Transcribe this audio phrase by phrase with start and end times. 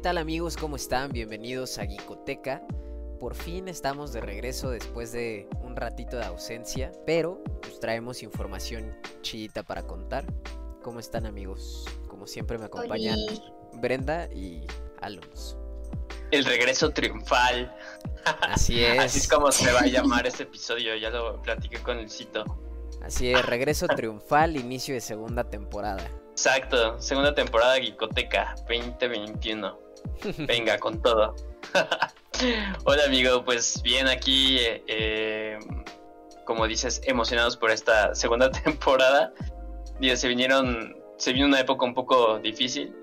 [0.00, 0.56] tal amigos?
[0.56, 1.12] ¿Cómo están?
[1.12, 2.62] Bienvenidos a Gicoteca.
[3.18, 8.96] Por fin estamos de regreso después de un ratito de ausencia, pero pues traemos información
[9.20, 10.24] chidita para contar.
[10.82, 11.84] ¿Cómo están amigos?
[12.08, 13.18] Como siempre me acompañan
[13.74, 14.66] Brenda y
[15.02, 15.58] Alonso.
[16.30, 17.76] El regreso triunfal.
[18.40, 18.98] Así es.
[19.00, 22.44] Así es como se va a llamar este episodio, ya lo platiqué con el cito.
[23.02, 26.10] Así es, regreso triunfal, inicio de segunda temporada.
[26.30, 29.89] Exacto, segunda temporada de Gicoteca 2021.
[30.46, 31.34] Venga, con todo.
[32.84, 35.58] Hola amigo, pues bien aquí, eh,
[36.44, 39.32] como dices, emocionados por esta segunda temporada.
[40.14, 42.94] se vinieron, se vino una época un poco difícil.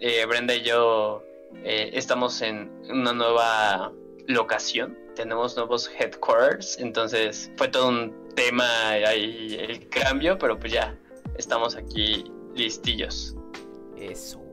[0.00, 1.22] Eh, Brenda y yo
[1.62, 3.92] eh, estamos en una nueva
[4.26, 10.96] locación, tenemos nuevos headquarters, entonces fue todo un tema ahí el cambio, pero pues ya
[11.36, 13.36] estamos aquí listillos.
[13.98, 14.49] Eso.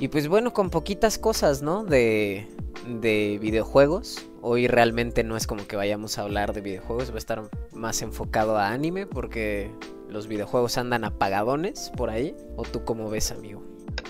[0.00, 1.84] Y pues bueno, con poquitas cosas, ¿no?
[1.84, 2.46] De,
[2.86, 4.24] de videojuegos.
[4.40, 8.02] Hoy realmente no es como que vayamos a hablar de videojuegos, va a estar más
[8.02, 9.72] enfocado a anime porque
[10.08, 12.36] los videojuegos andan apagadones por ahí.
[12.56, 13.62] ¿O tú cómo ves, amigo?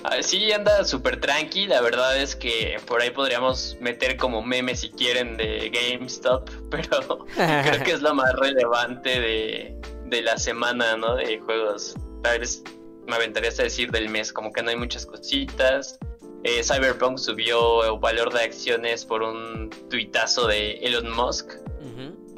[0.05, 1.67] Ah, sí, anda súper tranqui.
[1.67, 7.27] La verdad es que por ahí podríamos meter como memes si quieren de GameStop, pero
[7.34, 11.17] creo que es lo más relevante de, de la semana, ¿no?
[11.17, 11.95] De juegos.
[12.23, 12.62] Tal vez
[13.09, 15.98] me aventaría a decir del mes, como que no hay muchas cositas.
[16.45, 21.53] Eh, Cyberpunk subió valor de acciones por un tuitazo de Elon Musk.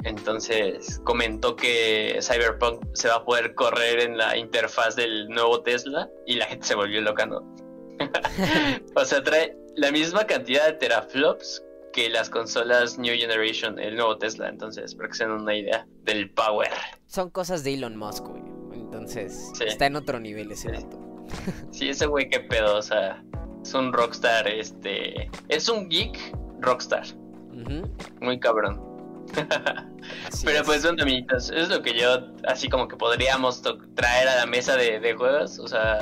[0.03, 6.09] Entonces comentó que Cyberpunk se va a poder correr en la interfaz del nuevo Tesla
[6.25, 7.41] y la gente se volvió loca, ¿no?
[8.95, 14.17] o sea, trae la misma cantidad de teraflops que las consolas New Generation, el nuevo
[14.17, 14.49] Tesla.
[14.49, 16.71] Entonces, para que se den una idea del power.
[17.05, 18.50] Son cosas de Elon Musk, güey.
[19.15, 20.99] Entonces, está en otro nivel ese dato.
[21.71, 22.77] sí, ese güey, qué pedo.
[22.77, 23.23] O sea,
[23.63, 25.29] es un rockstar, este.
[25.49, 26.17] Es un geek
[26.59, 27.05] rockstar.
[28.21, 28.81] Muy cabrón.
[30.43, 33.61] Pero pues bueno, amiguitos, es lo que yo así como que podríamos
[33.95, 35.99] traer a la mesa de, juegos, o sea,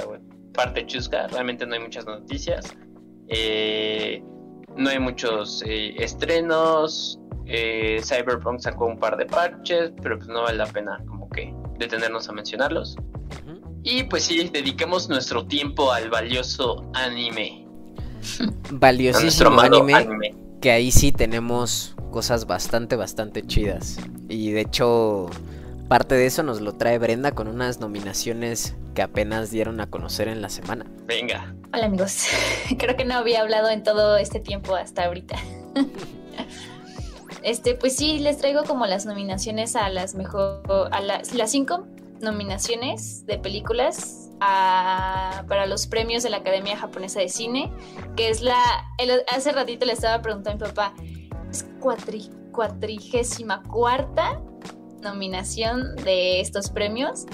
[0.53, 2.75] parte chusca, realmente no hay muchas noticias,
[3.27, 4.23] eh,
[4.75, 10.43] no hay muchos eh, estrenos, eh, Cyberpunk sacó un par de parches, pero pues no
[10.43, 12.95] vale la pena como que detenernos a mencionarlos.
[13.83, 17.65] Y pues sí, dediquemos nuestro tiempo al valioso anime.
[18.71, 23.97] Valiosísimo anime, que ahí sí tenemos cosas bastante, bastante chidas.
[24.27, 25.27] Y de hecho,
[25.87, 30.27] parte de eso nos lo trae Brenda con unas nominaciones que apenas dieron a conocer
[30.27, 30.85] en la semana.
[31.07, 31.55] Venga.
[31.73, 32.25] Hola amigos,
[32.77, 35.37] creo que no había hablado en todo este tiempo hasta ahorita.
[37.43, 40.61] Este, pues sí, les traigo como las nominaciones a las mejor,
[40.91, 41.85] a las, las cinco
[42.21, 47.71] nominaciones de películas para los premios de la Academia Japonesa de Cine,
[48.15, 48.61] que es la,
[49.33, 50.93] hace ratito le estaba preguntando a mi papá,
[51.49, 54.41] es cuatri, cuatrigésima cuarta
[55.01, 57.25] nominación de estos premios.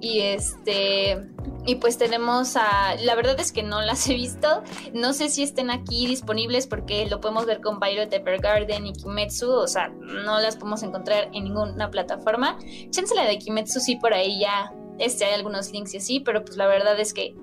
[0.00, 1.26] Y este,
[1.64, 4.62] y pues tenemos a, la verdad es que no las he visto,
[4.92, 9.50] no sé si estén aquí disponibles porque lo podemos ver con Violet Evergarden y Kimetsu,
[9.50, 12.58] o sea, no las podemos encontrar en ninguna plataforma.
[13.16, 16.56] La de Kimetsu sí por ahí ya, este, hay algunos links y así, pero pues
[16.56, 17.34] la verdad es que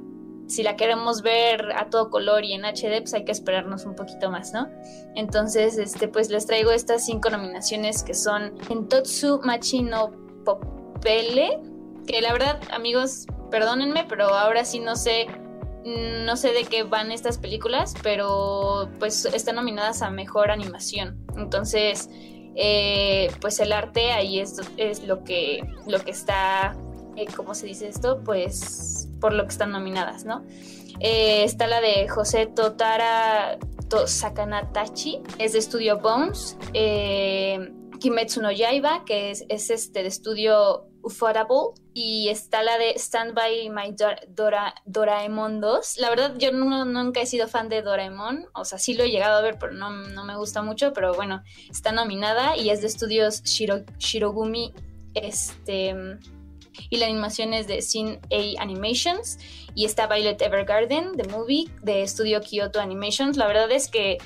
[0.47, 3.95] si la queremos ver a todo color y en HD, pues hay que esperarnos un
[3.95, 4.69] poquito más, ¿no?
[5.15, 10.11] Entonces, este, pues les traigo estas cinco nominaciones que son Entotsu Machino
[10.45, 11.59] Popele,
[12.05, 15.27] que la verdad, amigos, perdónenme, pero ahora sí no sé,
[15.85, 21.25] no sé de qué van estas películas, pero pues están nominadas a mejor animación.
[21.37, 22.09] Entonces,
[22.55, 26.75] eh, pues el arte ahí es, es lo que, lo que está,
[27.15, 28.21] eh, ¿cómo se dice esto?
[28.23, 30.43] Pues por lo que están nominadas, ¿no?
[30.99, 33.57] Eh, está la de José Totara
[34.05, 36.57] Sakanatachi, es de estudio Bones.
[37.99, 41.79] Kimetsu no Yaiba, que es, este de estudio Ufotable.
[41.93, 43.95] Y está la de Stand By My
[44.85, 45.97] Doraemon 2.
[45.97, 48.47] La verdad, yo nunca he sido fan de Doraemon.
[48.55, 50.93] O sea, sí lo he llegado a ver, pero no, no me gusta mucho.
[50.93, 54.73] Pero bueno, está nominada y es de estudios Shirogumi
[55.13, 55.95] este,
[56.89, 59.37] y la animación es de Sin A Animations
[59.75, 63.37] y está Violet Evergarden, The Movie, de Estudio Kyoto Animations.
[63.37, 64.17] La verdad es que,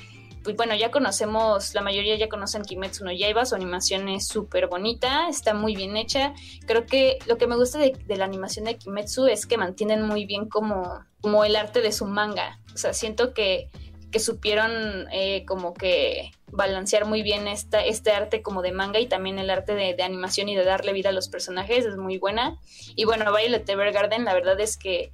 [0.42, 4.68] pues bueno, ya conocemos, la mayoría ya conocen Kimetsu no Yaiba, su animación es súper
[4.68, 6.34] bonita, está muy bien hecha.
[6.66, 10.24] Creo que lo que me gusta de, la animación de Kimetsu es que mantienen muy
[10.24, 12.60] bien como, como el arte de su manga.
[12.74, 13.70] O sea, siento que
[14.10, 19.06] que supieron eh, como que balancear muy bien esta, este arte como de manga y
[19.06, 22.58] también el arte de, animación y de darle vida a los personajes es muy buena.
[22.96, 25.12] Y bueno, Violet Evergarden, la verdad es que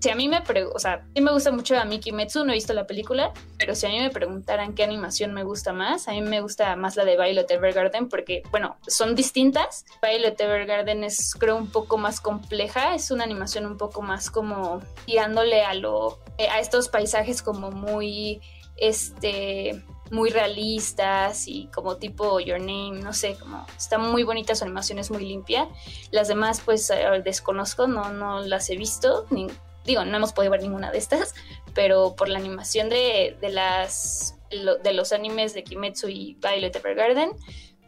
[0.00, 2.54] si a mí me o sea, sí me gusta mucho a Miki Metsu, no he
[2.54, 6.12] visto la película, pero si a mí me preguntaran qué animación me gusta más, a
[6.12, 9.84] mí me gusta más la de Violet Evergarden porque, bueno, son distintas.
[10.02, 14.80] Violet Evergarden es, creo, un poco más compleja, es una animación un poco más como
[15.06, 18.40] tirándole a lo, eh, a estos paisajes como muy,
[18.76, 24.64] este, muy realistas y como tipo Your Name, no sé, como está muy bonita su
[24.64, 25.68] animación, es muy limpia.
[26.10, 29.48] Las demás pues eh, desconozco, no, no las he visto, ni,
[29.86, 31.34] digo, no hemos podido ver ninguna de estas,
[31.74, 34.36] pero por la animación de, de las
[34.82, 37.30] de los animes de Kimetsu y Violet Evergarden,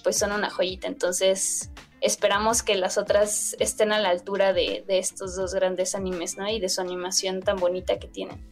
[0.02, 0.88] pues son una joyita.
[0.88, 6.36] Entonces, esperamos que las otras estén a la altura de, de, estos dos grandes animes,
[6.36, 6.48] ¿no?
[6.48, 8.44] Y de su animación tan bonita que tienen.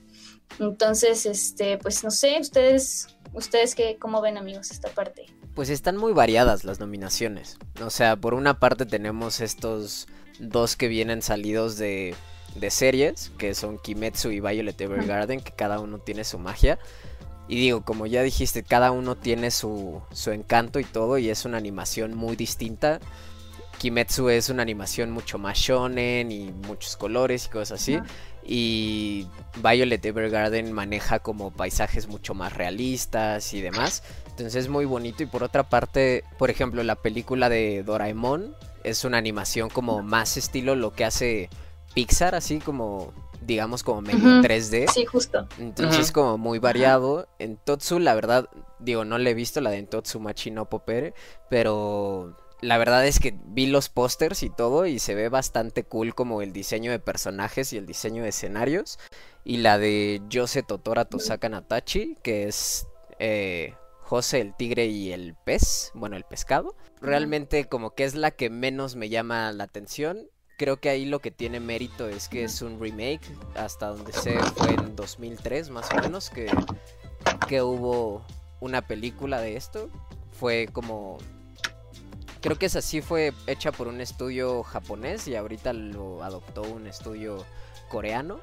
[0.59, 5.27] Entonces, este, pues no sé, ustedes, ustedes qué, cómo ven amigos esta parte.
[5.55, 7.59] Pues están muy variadas las nominaciones.
[7.83, 10.07] O sea, por una parte tenemos estos
[10.39, 12.15] dos que vienen salidos de
[12.61, 16.79] de series, que son Kimetsu y Violet Evergarden, que cada uno tiene su magia.
[17.49, 21.45] Y digo, como ya dijiste, cada uno tiene su, su encanto y todo, y es
[21.45, 23.01] una animación muy distinta.
[23.79, 27.99] Kimetsu es una animación mucho más shonen y muchos colores y cosas así.
[28.45, 29.27] Y
[29.63, 34.03] Violet Evergarden maneja como paisajes mucho más realistas y demás.
[34.29, 35.23] Entonces es muy bonito.
[35.23, 38.55] Y por otra parte, por ejemplo, la película de Doraemon
[38.85, 41.51] es una animación como más estilo lo que hace
[41.97, 44.91] Pixar, así como, digamos, como medio 3D.
[44.93, 45.49] Sí, justo.
[45.59, 47.27] Entonces, como muy variado.
[47.39, 51.15] En Totsu, la verdad, digo, no le he visto la de Totsu Machino Popere,
[51.49, 56.15] pero la verdad es que vi los pósters y todo y se ve bastante cool
[56.15, 58.99] como el diseño de personajes y el diseño de escenarios.
[59.43, 62.89] Y la de Yose Totora Tosaka Natachi, que es
[63.19, 66.77] eh, Jose el tigre y el pez, bueno, el pescado.
[67.01, 71.21] Realmente como que es la que menos me llama la atención creo que ahí lo
[71.21, 73.21] que tiene mérito es que es un remake,
[73.55, 76.51] hasta donde se fue en 2003 más o menos, que,
[77.49, 78.25] que hubo
[78.61, 79.91] una película de esto.
[80.33, 81.19] Fue como...
[82.41, 86.87] Creo que esa sí fue hecha por un estudio japonés y ahorita lo adoptó un
[86.87, 87.45] estudio
[87.89, 88.41] coreano.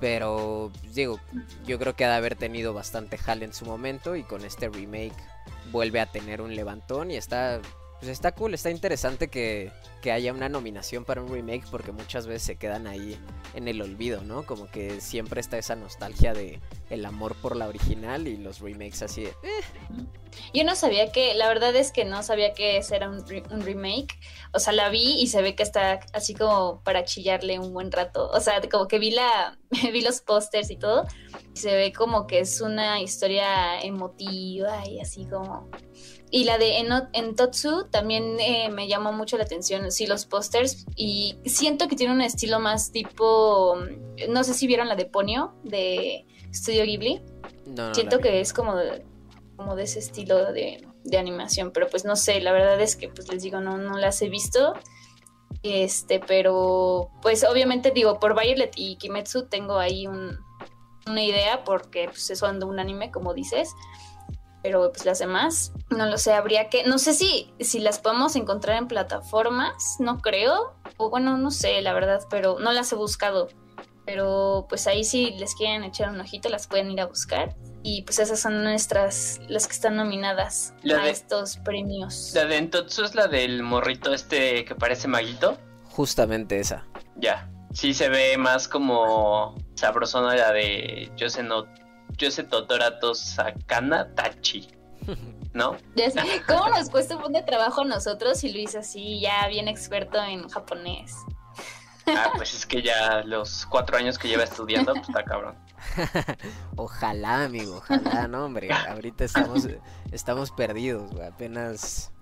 [0.00, 1.20] Pero digo,
[1.66, 4.68] yo creo que ha de haber tenido bastante jale en su momento y con este
[4.68, 5.14] remake
[5.70, 7.60] vuelve a tener un levantón y está
[8.00, 9.70] pues está cool, está interesante que,
[10.10, 13.18] haya una nominación para un remake porque muchas veces se quedan ahí
[13.54, 14.46] en el olvido, ¿no?
[14.46, 16.58] Como que siempre está esa nostalgia de
[16.88, 19.28] el amor por la original y los remakes así de...
[19.28, 20.06] Eh".
[20.54, 23.60] Yo no sabía que, la verdad es que no sabía que ese era un, un,
[23.60, 24.18] remake.
[24.54, 27.92] O sea, la vi y se ve que está así como para chillarle un buen
[27.92, 28.30] rato.
[28.30, 29.58] O sea, como que vi la,
[29.92, 31.04] vi los pósters y todo.
[31.54, 35.68] Y se ve como que es una historia emotiva y así como
[36.32, 40.86] y la de en, Totsu también eh, me llamó mucho la atención, sí, los pósters.
[40.94, 43.76] Y siento que tiene un estilo más tipo.
[44.28, 47.20] No sé si vieron la de Ponyo de Studio Ghibli.
[47.66, 49.04] No, siento que es como de,
[49.56, 50.86] como de ese estilo de,
[51.18, 54.22] animación, pero pues no sé, la verdad es que pues les digo, no, no las
[54.22, 54.74] he visto.
[55.64, 60.38] Este, pero pues obviamente digo, por Violet y Kimetsu tengo ahí un,
[61.08, 63.74] una idea porque pues son de un anime, como dices
[64.62, 68.36] pero pues las demás, no lo sé, habría que, no sé si, si las podemos
[68.36, 72.96] encontrar en plataformas, no creo, o bueno, no sé, la verdad, pero no las he
[72.96, 73.48] buscado.
[74.04, 77.54] Pero pues ahí si les quieren echar un ojito, las pueden ir a buscar.
[77.82, 82.32] Y pues esas son nuestras, las que están nominadas a estos premios.
[82.34, 85.56] La de Entotsu es la del morrito este que parece maguito.
[85.90, 86.86] Justamente esa.
[87.16, 87.48] Ya.
[87.72, 91.66] Sí se ve más como sabrosona la de Yo sé no
[92.16, 94.68] Yose Totorato Sakana Tachi.
[95.52, 95.76] ¿No?
[96.46, 100.22] ¿Cómo nos cuesta un buen de trabajo a nosotros y Luis así ya bien experto
[100.22, 101.16] en japonés?
[102.06, 105.56] Ah, pues es que ya los cuatro años que lleva estudiando, pues está cabrón.
[106.76, 108.70] ojalá, amigo, ojalá, no, hombre.
[108.72, 109.68] Ahorita estamos,
[110.12, 111.26] estamos perdidos, güey.
[111.26, 112.12] Apenas,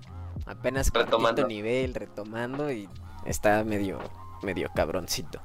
[0.47, 2.89] apenas retomando nivel, retomando y
[3.25, 3.99] está medio,
[4.43, 5.41] medio cabroncito.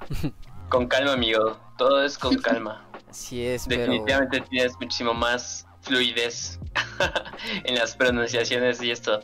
[0.70, 1.58] Con calma, amigo.
[1.78, 2.86] Todo es con calma.
[3.14, 6.60] Así es, Definitivamente tienes muchísimo más fluidez
[7.64, 9.20] en las pronunciaciones y esto.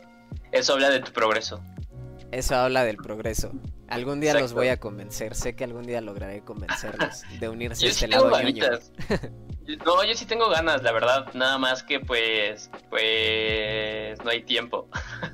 [0.52, 1.60] Eso habla de tu progreso.
[2.30, 3.50] Eso habla del progreso.
[3.88, 5.34] Algún día los voy a convencer.
[5.34, 8.30] Sé que algún día lograré convencerlos de unirse a este lado
[9.84, 11.26] No, yo sí tengo ganas, la verdad.
[11.34, 14.88] Nada más que pues, pues no hay tiempo.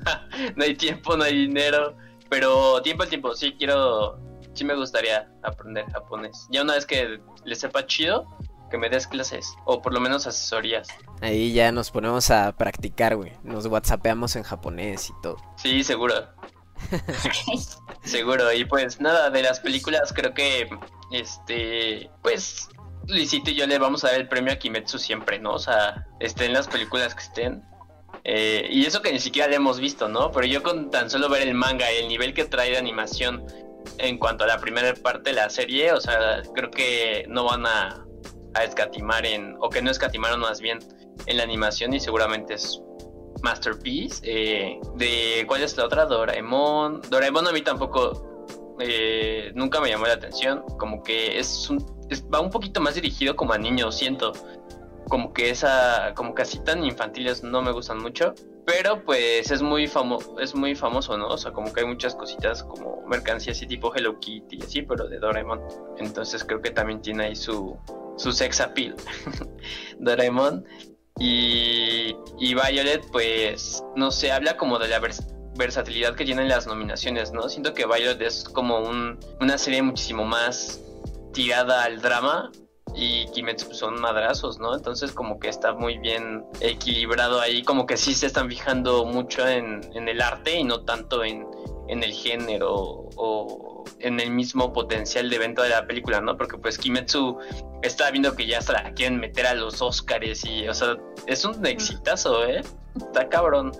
[0.55, 1.95] no hay tiempo, no hay dinero.
[2.27, 4.19] Pero tiempo al tiempo, sí quiero,
[4.55, 6.47] sí me gustaría aprender japonés.
[6.49, 8.27] Ya una vez que le sepa chido,
[8.69, 10.87] que me des clases o por lo menos asesorías.
[11.21, 13.33] Ahí ya nos ponemos a practicar, güey.
[13.43, 15.37] Nos whatsappeamos en japonés y todo.
[15.55, 16.13] Sí, seguro.
[18.03, 18.53] seguro.
[18.53, 20.69] Y pues nada, de las películas creo que
[21.11, 22.69] este, pues
[23.07, 25.53] Luisito y yo le vamos a dar el premio a Kimetsu siempre, ¿no?
[25.53, 27.63] O sea, estén las películas que estén.
[28.23, 30.31] Eh, y eso que ni siquiera le hemos visto, ¿no?
[30.31, 33.45] Pero yo con tan solo ver el manga y el nivel que trae de animación
[33.99, 37.65] en cuanto a la primera parte de la serie, o sea, creo que no van
[37.65, 38.05] a,
[38.57, 40.79] a escatimar en, o que no escatimaron más bien
[41.25, 42.81] en la animación y seguramente es
[43.41, 44.21] Masterpiece.
[44.23, 46.05] Eh, de ¿Cuál es la otra?
[46.05, 47.01] Doraemon.
[47.09, 50.63] Doraemon a mí tampoco eh, nunca me llamó la atención.
[50.77, 51.79] Como que es un,
[52.33, 54.33] va un poquito más dirigido como a niños, siento.
[55.09, 58.33] Como que esa, como así tan infantiles no me gustan mucho.
[58.65, 61.29] Pero pues es muy famoso, es muy famoso, ¿no?
[61.29, 64.81] O sea, como que hay muchas cositas como mercancías así tipo Hello Kitty y así,
[64.81, 65.61] pero de Doraemon.
[65.97, 67.77] Entonces creo que también tiene ahí su,
[68.17, 68.95] su sex appeal.
[69.99, 70.65] Doraemon.
[71.19, 75.01] Y, y Violet, pues, no sé, habla como de la
[75.55, 77.49] versatilidad que tienen las nominaciones, ¿no?
[77.49, 80.79] Siento que Violet es como un, una serie muchísimo más
[81.33, 82.51] tirada al drama
[82.95, 84.75] y Kimetsu son madrazos, ¿no?
[84.75, 89.47] Entonces como que está muy bien equilibrado ahí, como que sí se están fijando mucho
[89.47, 91.47] en, en el arte y no tanto en,
[91.87, 96.37] en el género o en el mismo potencial de venta de la película, ¿no?
[96.37, 97.37] Porque pues Kimetsu
[97.81, 101.45] está viendo que ya hasta la quieren meter a los Oscars y, o sea, es
[101.45, 102.61] un exitazo, ¿eh?
[102.95, 103.71] Está cabrón.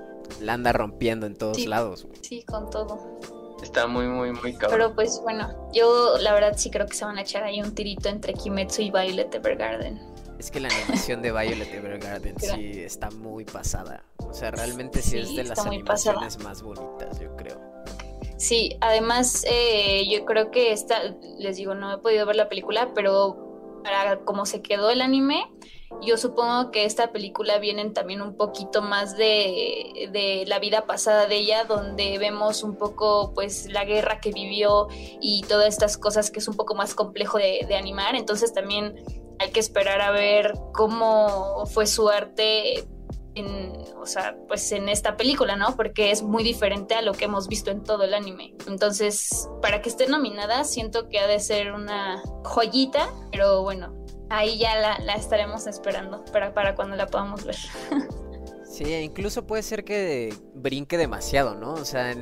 [0.42, 2.08] La anda rompiendo en todos lados.
[2.22, 3.20] Sí, con todo.
[3.62, 4.80] Está muy, muy, muy cabrón.
[4.80, 7.74] Pero pues bueno, yo la verdad sí creo que se van a echar ahí un
[7.74, 10.00] tirito entre Kimetsu y Violet Evergarden.
[10.38, 14.04] Es que la animación de Violet Evergarden sí está muy pasada.
[14.18, 17.67] O sea, realmente sí, es de las animaciones más bonitas, yo creo.
[18.38, 21.02] Sí, además eh, yo creo que esta,
[21.40, 25.52] les digo, no he podido ver la película, pero para como se quedó el anime,
[26.02, 31.26] yo supongo que esta película viene también un poquito más de, de, la vida pasada
[31.26, 34.88] de ella, donde vemos un poco pues la guerra que vivió
[35.20, 38.16] y todas estas cosas que es un poco más complejo de animar.
[38.16, 38.96] Entonces también
[39.40, 42.88] hay que esperar a ver cómo fue su arte
[43.40, 45.76] en, o sea, pues en esta película, ¿no?
[45.76, 48.56] Porque es muy diferente a lo que hemos visto en todo el anime.
[48.68, 53.94] Entonces, para que esté nominada, siento que ha de ser una joyita, pero bueno,
[54.30, 57.58] ahí ya la, estaremos esperando para, para cuando la podamos ver.
[58.70, 61.74] Sí, incluso puede ser que brinque demasiado, ¿no?
[61.74, 62.14] O sea,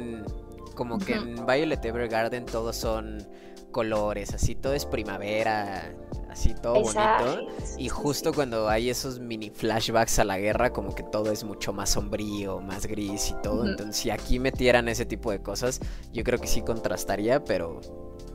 [0.73, 3.27] como que en Violet Evergarden todos son
[3.71, 5.93] colores, así todo es primavera,
[6.35, 7.47] así todo bonito.
[7.77, 11.71] Y justo cuando hay esos mini flashbacks a la guerra, como que todo es mucho
[11.71, 13.65] más sombrío, más gris y todo.
[13.65, 15.79] Entonces, si aquí metieran ese tipo de cosas,
[16.11, 17.79] yo creo que sí contrastaría, pero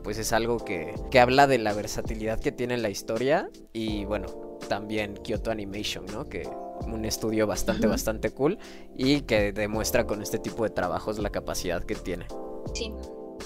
[0.03, 4.57] pues es algo que, que habla de la versatilidad que tiene la historia y bueno,
[4.67, 6.27] también Kyoto Animation, ¿no?
[6.27, 6.49] Que
[6.87, 8.57] un estudio bastante, bastante cool
[8.97, 12.25] y que demuestra con este tipo de trabajos la capacidad que tiene.
[12.73, 12.91] Sí,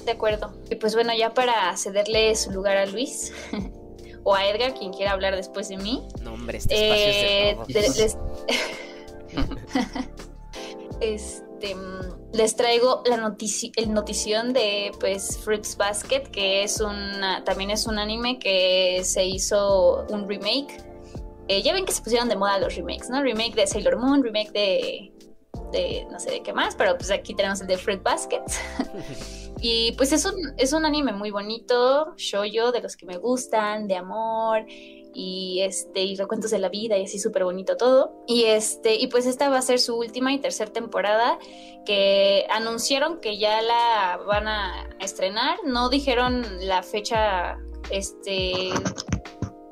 [0.06, 0.54] de acuerdo.
[0.70, 3.34] Y pues bueno, ya para cederle su lugar a Luis,
[4.26, 6.02] o a Edgar, quien quiera hablar después de mí.
[6.22, 7.08] No, hombre, este espacio
[7.68, 8.26] es de
[11.00, 16.82] eh, este, mm, les traigo la notici el notición de pues Fruits Basket, que es
[16.82, 20.84] una, también es un anime que se hizo un remake.
[21.48, 23.22] Eh, ya ven que se pusieron de moda los remakes, ¿no?
[23.22, 25.14] Remake de Sailor Moon, remake de,
[25.72, 28.42] de no sé de qué más, pero pues aquí tenemos el de Fruit Basket.
[29.60, 33.88] Y pues es un, es un anime muy bonito, shoyo, de los que me gustan,
[33.88, 34.66] de amor
[35.16, 38.14] y este y recuentos de la vida y así súper bonito todo.
[38.28, 41.40] Y este y pues esta va a ser su última y tercera temporada
[41.86, 47.58] que anunciaron que ya la van a estrenar, no dijeron la fecha
[47.90, 48.72] este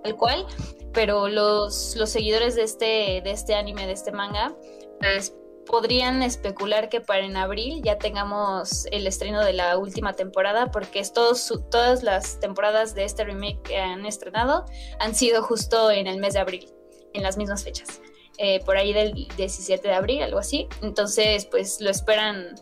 [0.03, 0.45] tal cual,
[0.93, 4.55] pero los, los seguidores de este de este anime, de este manga,
[4.99, 10.71] pues podrían especular que para en abril ya tengamos el estreno de la última temporada,
[10.71, 14.65] porque es todas las temporadas de este remake que han estrenado
[14.99, 16.73] han sido justo en el mes de abril,
[17.13, 18.01] en las mismas fechas.
[18.37, 20.67] Eh, por ahí del 17 de abril, algo así.
[20.81, 22.55] Entonces, pues lo esperan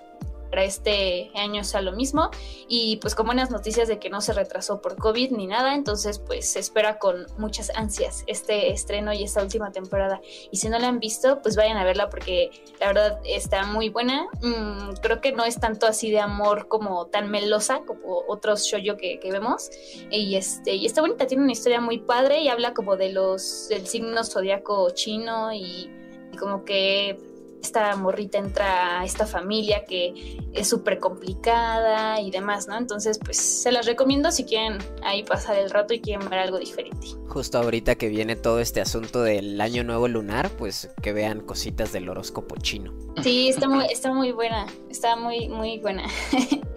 [0.51, 2.29] para este año sea lo mismo.
[2.67, 6.19] Y pues con buenas noticias de que no se retrasó por COVID ni nada, entonces
[6.19, 10.21] pues se espera con muchas ansias este estreno y esta última temporada.
[10.51, 13.89] Y si no la han visto, pues vayan a verla porque la verdad está muy
[13.89, 14.27] buena.
[14.41, 18.97] Mm, creo que no es tanto así de amor como tan melosa como otros shoyo
[18.97, 19.71] que, que vemos.
[20.11, 23.69] Y, este, y está bonita, tiene una historia muy padre y habla como de los
[23.69, 25.89] del signo zodiaco chino y
[26.37, 27.17] como que
[27.61, 32.77] esta morrita entra a esta familia que es súper complicada y demás, ¿no?
[32.77, 36.59] Entonces, pues se las recomiendo si quieren ahí pasar el rato y quieren ver algo
[36.59, 37.07] diferente.
[37.27, 41.91] Justo ahorita que viene todo este asunto del año nuevo lunar, pues que vean cositas
[41.91, 42.93] del horóscopo chino.
[43.21, 46.03] Sí, está muy, está muy buena, está muy, muy buena.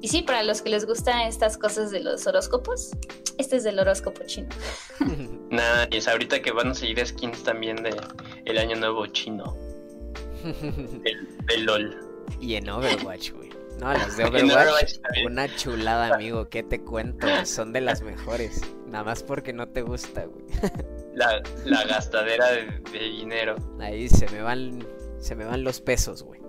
[0.00, 2.92] Y sí, para los que les gustan estas cosas de los horóscopos,
[3.36, 4.48] este es del horóscopo chino.
[5.50, 7.96] Nada, y es ahorita que van a seguir skins también de
[8.44, 9.56] el año nuevo chino.
[10.42, 11.96] Del, LOL.
[12.40, 13.50] Y en Overwatch, güey.
[13.80, 16.48] No, las de Overwatch, una chulada, amigo.
[16.48, 17.26] ¿Qué te cuento?
[17.44, 18.60] Son de las mejores.
[18.86, 20.44] Nada más porque no te gusta, güey.
[21.14, 23.56] La, la gastadera de, dinero.
[23.80, 24.86] Ahí se me van,
[25.18, 26.40] se me van los pesos, güey.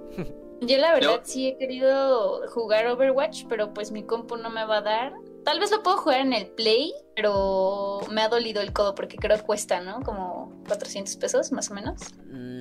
[0.62, 4.77] Yo la verdad sí he querido jugar Overwatch, pero pues mi compu no me va
[4.77, 5.13] a dar.
[5.46, 9.15] Tal vez lo puedo jugar en el Play, pero me ha dolido el codo porque
[9.17, 10.01] creo que cuesta, ¿no?
[10.01, 12.01] Como 400 pesos más o menos.
[12.25, 12.58] Mm,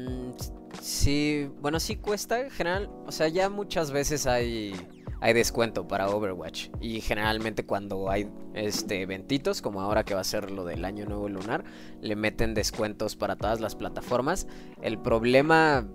[0.80, 2.90] sí, bueno, sí cuesta en general.
[3.06, 4.75] O sea, ya muchas veces hay,
[5.20, 6.68] hay descuento para Overwatch.
[6.80, 11.06] Y generalmente cuando hay este eventitos, como ahora que va a ser lo del año
[11.06, 11.64] nuevo lunar,
[12.00, 14.47] le meten descuentos para todas las plataformas.
[14.82, 15.87] El problema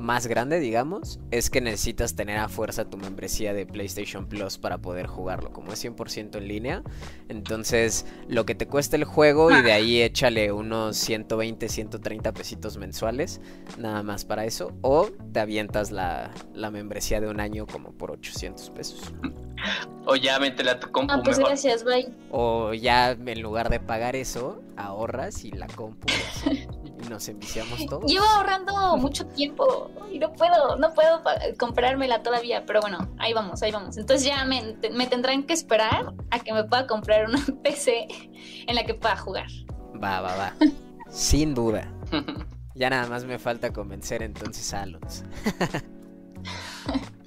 [0.00, 4.78] más grande, digamos, es que necesitas tener a fuerza tu membresía de PlayStation Plus para
[4.78, 5.52] poder jugarlo.
[5.52, 6.82] Como es 100% en línea,
[7.28, 12.78] entonces lo que te cuesta el juego y de ahí échale unos 120, 130 pesitos
[12.78, 13.40] mensuales,
[13.78, 14.72] nada más para eso.
[14.80, 16.32] O te avientas la,
[16.72, 19.12] membresía de un año como por 800 pesos.
[20.06, 21.12] O ya métela a tu compu.
[21.12, 22.08] Ah, pues gracias, bye.
[22.30, 26.06] O ya en lugar de pagar eso, ahorras y la compu.
[27.10, 28.10] nos enviciamos todos.
[28.10, 31.22] Llevo ahorrando mucho tiempo y no puedo, no puedo
[31.58, 33.98] comprármela todavía, pero bueno, ahí vamos, ahí vamos.
[33.98, 38.06] Entonces ya me, me tendrán que esperar a que me pueda comprar una PC
[38.66, 39.48] en la que pueda jugar.
[40.02, 40.54] Va, va, va.
[41.10, 41.92] Sin duda.
[42.72, 45.24] Ya nada más me falta convencer entonces a Alonso.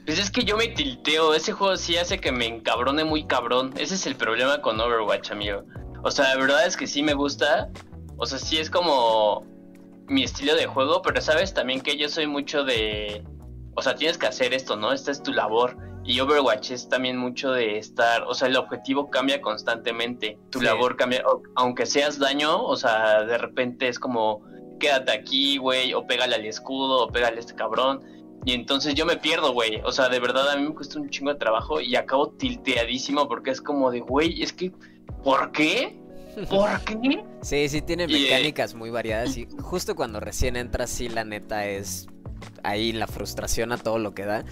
[0.05, 3.71] Pues es que yo me tilteo, ese juego sí hace que me encabrone muy cabrón.
[3.77, 5.63] Ese es el problema con Overwatch, amigo.
[6.01, 7.69] O sea, la verdad es que sí me gusta.
[8.17, 9.45] O sea, sí es como
[10.07, 13.24] mi estilo de juego, pero sabes también que yo soy mucho de,
[13.75, 14.91] o sea, tienes que hacer esto, ¿no?
[14.91, 15.77] Esta es tu labor.
[16.05, 20.98] Y Overwatch es también mucho de estar, o sea, el objetivo cambia constantemente, tu labor
[20.98, 21.24] cambia,
[21.55, 24.44] aunque seas daño, o sea, de repente es como,
[24.81, 28.01] quédate aquí, güey, o pégale al escudo, o pégale a este cabrón.
[28.46, 29.81] Y entonces yo me pierdo, güey.
[29.85, 33.29] O sea, de verdad a mí me cuesta un chingo de trabajo y acabo tilteadísimo
[33.29, 34.74] porque es como de, güey, es que,
[35.24, 36.02] ¿por qué?
[36.50, 37.24] ¿Por qué?
[37.41, 42.07] Sí, sí tiene mecánicas muy variadas y justo cuando recién entras, sí, la neta es
[42.63, 44.43] ahí la frustración a todo lo que da,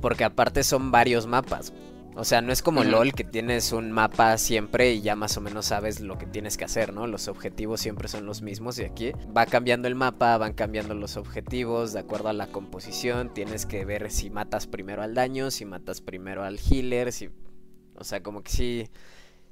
[0.00, 1.72] porque aparte son varios mapas.
[2.18, 5.40] O sea, no es como LOL que tienes un mapa siempre y ya más o
[5.40, 7.06] menos sabes lo que tienes que hacer, ¿no?
[7.06, 11.16] Los objetivos siempre son los mismos y aquí va cambiando el mapa, van cambiando los
[11.16, 15.64] objetivos de acuerdo a la composición, tienes que ver si matas primero al daño, si
[15.64, 17.30] matas primero al healer, si...
[17.94, 18.90] O sea, como que sí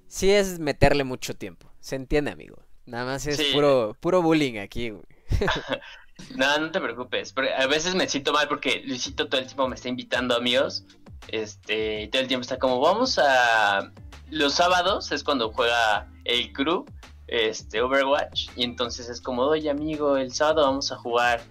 [0.09, 1.71] sí es meterle mucho tiempo.
[1.81, 2.62] Se entiende, amigo.
[2.87, 5.05] Nada más es puro, puro bullying aquí, güey.
[6.37, 7.35] no, no te preocupes.
[7.59, 10.85] a veces me siento mal porque Luisito todo el tiempo me está invitando amigos.
[11.29, 13.92] Este, y todo el tiempo está como, vamos a.
[14.31, 16.85] Los sábados es cuando juega el crew,
[17.27, 18.51] este, Overwatch.
[18.57, 21.42] Y entonces es como, oye, amigo, el sábado vamos a jugar.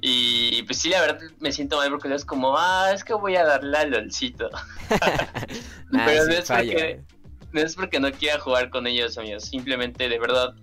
[0.00, 3.36] Y pues sí, la verdad me siento mal porque es como, ah, es que voy
[3.36, 4.48] a darle al LOLcito.
[5.92, 7.04] Pero no es porque
[7.52, 9.44] no es porque no quiera jugar con ellos, amigos.
[9.44, 10.54] Simplemente, de verdad,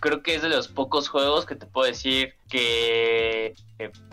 [0.00, 3.54] creo que es de los pocos juegos que te puedo decir que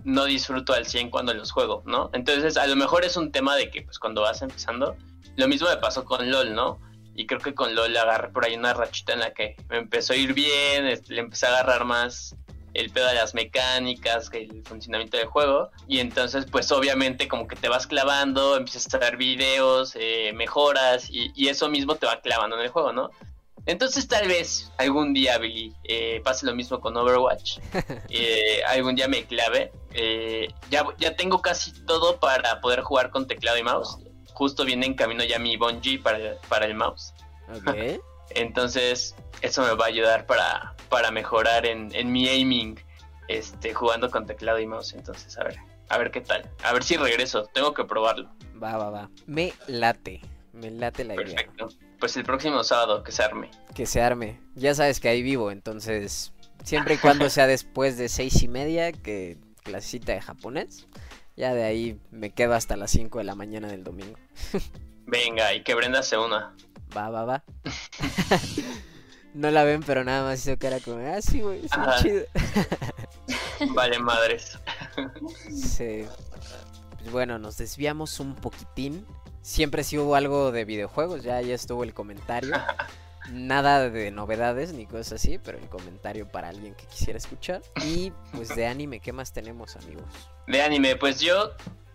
[0.03, 2.09] no disfruto al 100 cuando los juego, ¿no?
[2.13, 4.95] Entonces, a lo mejor es un tema de que, pues, cuando vas empezando,
[5.35, 6.79] lo mismo me pasó con LOL, ¿no?
[7.15, 10.13] Y creo que con LOL agarré por ahí una rachita en la que me empezó
[10.13, 12.35] a ir bien, este, le empecé a agarrar más
[12.75, 15.71] el pedo de las mecánicas, el funcionamiento del juego.
[15.87, 21.09] Y entonces, pues obviamente como que te vas clavando, empiezas a ver videos, eh, mejoras
[21.09, 23.11] y, eso mismo te va clavando en el juego, ¿no?
[23.67, 27.59] Entonces tal vez algún día, Billy, eh, pase lo mismo con Overwatch.
[28.09, 29.71] Eh, algún día me clave.
[30.69, 33.97] ya, ya tengo casi todo para poder jugar con teclado y mouse.
[34.33, 37.13] Justo viene en camino ya mi Bungie para, para el mouse.
[38.35, 42.79] Entonces, eso me va a ayudar para, para mejorar en, mi aiming,
[43.27, 44.93] este, jugando con teclado y mouse.
[44.93, 45.57] Entonces, a ver,
[45.89, 46.49] a ver qué tal.
[46.63, 48.29] A ver si regreso, tengo que probarlo.
[48.61, 49.09] Va, va, va.
[49.25, 50.21] Me late,
[50.53, 51.25] me late la idea.
[51.25, 51.69] Perfecto.
[51.99, 53.49] Pues el próximo sábado que se arme.
[53.73, 54.39] Que se arme.
[54.55, 58.91] Ya sabes que ahí vivo, entonces, siempre y cuando sea después de seis y media,
[58.91, 60.87] que clasita de japonés,
[61.35, 64.17] ya de ahí me quedo hasta las 5 de la mañana del domingo.
[65.05, 66.55] Venga, y que Brenda se una.
[66.95, 67.43] Va, va, va.
[69.33, 71.61] no la ven, pero nada más hizo cara como, ah, sí, güey,
[72.01, 72.25] chido.
[73.73, 74.57] vale, madres.
[75.51, 76.05] sí.
[76.97, 79.05] Pues bueno, nos desviamos un poquitín.
[79.41, 82.55] Siempre sí hubo algo de videojuegos, ya, ya estuvo el comentario.
[83.31, 87.61] Nada de novedades ni cosas así, pero el comentario para alguien que quisiera escuchar.
[87.83, 90.05] Y pues de anime, ¿qué más tenemos, amigos?
[90.47, 91.51] De anime, pues yo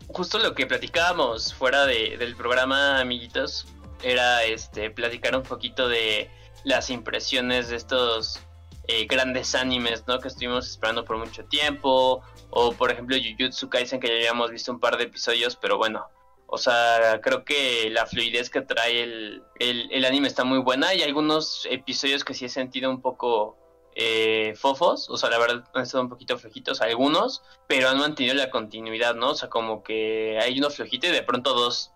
[0.08, 3.66] justo lo que platicábamos fuera de, del programa, amiguitos,
[4.02, 6.30] era este platicar un poquito de
[6.64, 8.40] las impresiones de estos
[8.88, 10.18] eh, grandes animes, ¿no?
[10.18, 12.22] Que estuvimos esperando por mucho tiempo.
[12.50, 16.08] O por ejemplo Jujutsu Kaisen que ya habíamos visto un par de episodios, pero bueno.
[16.52, 20.92] O sea, creo que la fluidez que trae el, el, anime está muy buena.
[20.94, 23.56] Y algunos episodios que sí he sentido un poco
[23.94, 25.08] eh, fofos.
[25.08, 27.42] O sea, la verdad han estado un poquito flojitos algunos.
[27.68, 29.30] Pero han mantenido la continuidad, ¿no?
[29.30, 31.92] O sea, como que hay uno flojito y de pronto dos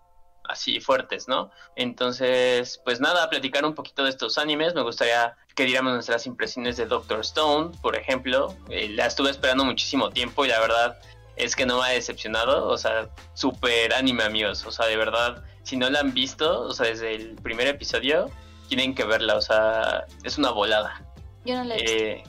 [0.49, 1.51] así fuertes, ¿no?
[1.75, 4.73] Entonces, pues nada, platicar un poquito de estos animes.
[4.73, 8.55] Me gustaría que diéramos nuestras impresiones de Doctor Stone, por ejemplo.
[8.69, 10.99] Eh, la estuve esperando muchísimo tiempo y la verdad
[11.35, 12.67] es que no me ha decepcionado.
[12.67, 14.65] O sea, súper anime, amigos.
[14.65, 18.29] O sea, de verdad, si no la han visto, o sea, desde el primer episodio,
[18.67, 19.35] tienen que verla.
[19.35, 21.01] O sea, es una volada.
[21.45, 21.97] Yo no la he visto.
[21.97, 22.23] Eh,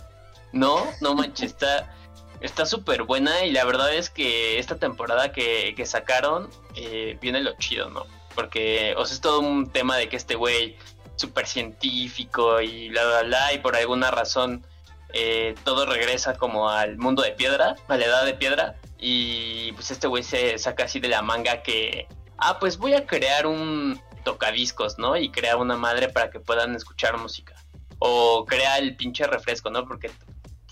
[0.53, 1.93] no, no manches, está
[2.41, 7.41] está súper buena y la verdad es que esta temporada que, que sacaron eh, viene
[7.41, 8.07] lo chido, ¿no?
[8.35, 10.77] Porque, o sea, es todo un tema de que este güey
[11.17, 14.65] súper científico y bla, bla, bla, y por alguna razón
[15.13, 19.91] eh, todo regresa como al mundo de piedra, a la edad de piedra, y pues
[19.91, 22.07] este güey se saca así de la manga que,
[22.39, 25.17] ah, pues voy a crear un tocadiscos, ¿no?
[25.17, 27.55] Y crea una madre para que puedan escuchar música.
[27.99, 29.87] O crea el pinche refresco, ¿no?
[29.87, 30.11] Porque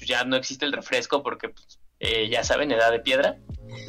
[0.04, 3.38] pues, ya no existe el refresco porque, pues, eh, ya saben, edad de piedra.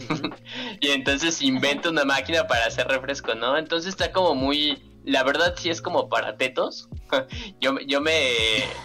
[0.79, 3.57] y entonces inventa una máquina para hacer refresco, ¿no?
[3.57, 4.81] Entonces está como muy...
[5.03, 6.89] La verdad sí es como para tetos.
[7.61, 8.31] yo yo me,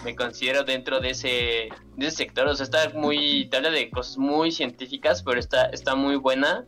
[0.04, 2.46] me, considero dentro de ese, de ese sector.
[2.48, 3.48] O sea, está muy...
[3.48, 6.66] Te habla de cosas muy científicas, pero está, está muy buena.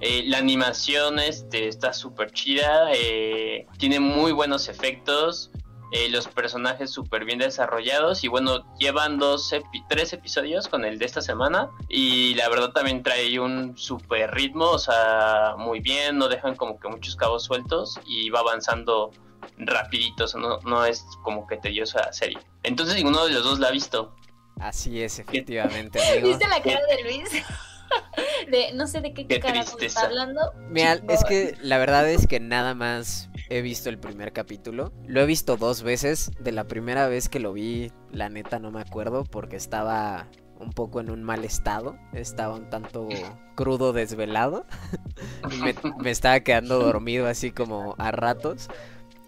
[0.00, 2.90] Eh, la animación este, está súper chida.
[2.94, 5.50] Eh, tiene muy buenos efectos.
[5.96, 9.54] Eh, los personajes súper bien desarrollados y bueno, llevan dos
[9.88, 14.70] tres episodios con el de esta semana y la verdad también trae un súper ritmo,
[14.70, 19.12] o sea, muy bien, no dejan como que muchos cabos sueltos y va avanzando
[19.56, 22.38] rapidito, o sea, no, no es como que tediosa la serie.
[22.64, 24.16] Entonces ninguno de los dos la ha visto.
[24.58, 26.00] Así es, efectivamente.
[26.24, 27.30] ¿Viste la cara de Luis?
[28.50, 30.40] de, no sé de qué, qué cara está hablando.
[30.70, 34.92] Mira, es que la verdad es que nada más he visto el primer capítulo.
[35.06, 36.32] Lo he visto dos veces.
[36.40, 40.26] De la primera vez que lo vi, la neta no me acuerdo porque estaba
[40.58, 41.96] un poco en un mal estado.
[42.12, 43.08] Estaba un tanto
[43.54, 44.66] crudo, desvelado.
[46.02, 48.68] me, estaba quedando dormido así como a ratos.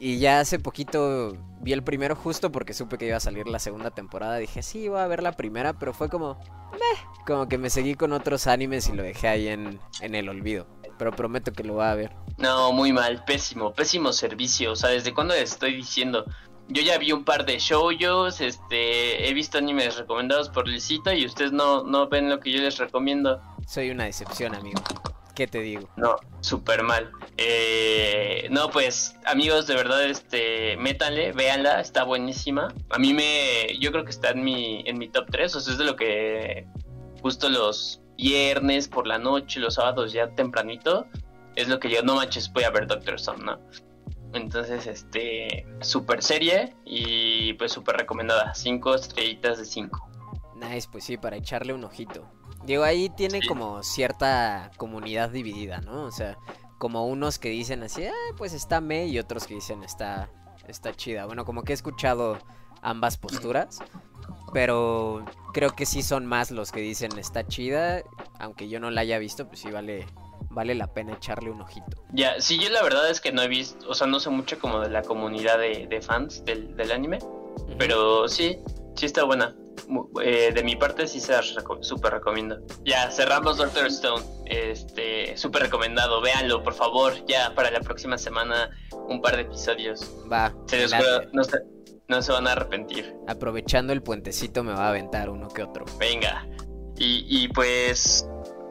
[0.01, 3.61] Y ya hace poquito vi el primero justo porque supe que iba a salir la
[3.61, 4.39] segunda temporada.
[4.39, 6.37] Dije, sí, voy a ver la primera, pero fue como...
[7.25, 10.67] como que me seguí con otros animes y lo dejé ahí en el olvido.
[10.99, 12.13] Pero prometo que lo voy a ver.
[12.39, 14.73] No, muy mal, pésimo, pésimo servicio.
[14.73, 16.25] O sea, ¿desde cuándo les estoy diciendo?
[16.69, 21.25] Yo ya vi un par de shows, este, he visto animes recomendados por Luisito y
[21.25, 23.41] ustedes no, no ven lo que yo les recomiendo.
[23.67, 24.83] Soy una decepción, amigo.
[25.37, 25.87] ¿Qué te digo?
[25.97, 27.13] No, súper mal.
[27.37, 32.75] Eh, no, pues, amigos, de verdad, este, métanle, véanla, está buenísima.
[32.89, 35.75] A mí me, yo creo que está en mi, en mi top 3, o sea,
[35.75, 36.67] es de lo que
[37.21, 41.07] justo los viernes por la noche, los sábados ya tempranito,
[41.55, 43.59] es lo que yo, no manches, voy a ver Doctor Stone, ¿no?
[44.33, 50.09] Entonces, este, super serie y pues súper recomendada, cinco estrellitas de cinco.
[50.55, 52.29] Nice, pues sí, para echarle un ojito.
[52.65, 56.05] Digo, ahí tiene como cierta comunidad dividida, ¿no?
[56.05, 56.37] O sea,
[56.79, 60.29] como unos que dicen así, ah, pues está me, y otros que dicen está,
[60.67, 61.27] está chida.
[61.27, 62.39] Bueno, como que he escuchado
[62.83, 63.79] ambas posturas,
[64.53, 68.03] pero creo que sí son más los que dicen está chida,
[68.39, 70.07] aunque yo no la haya visto, pues sí vale,
[70.51, 72.05] vale la pena echarle un ojito.
[72.13, 74.59] Ya, sí, yo la verdad es que no he visto, o sea, no sé mucho
[74.59, 77.19] como de la comunidad de, fans del, anime,
[77.79, 78.59] pero sí,
[78.95, 79.55] sí está buena.
[80.23, 81.35] Eh, de mi parte sí se
[81.81, 82.59] súper recomiendo.
[82.85, 84.25] Ya, cerramos Doctor Stone.
[84.47, 86.21] Este, súper recomendado.
[86.23, 87.13] Véanlo, por favor.
[87.27, 88.71] Ya para la próxima semana
[89.07, 90.11] un par de episodios.
[90.33, 90.53] Va.
[91.33, 91.43] no
[92.23, 93.17] se van a arrepentir.
[93.27, 95.85] Aprovechando el puentecito me va a aventar uno que otro.
[95.99, 96.47] Venga.
[96.97, 98.27] Y, y pues,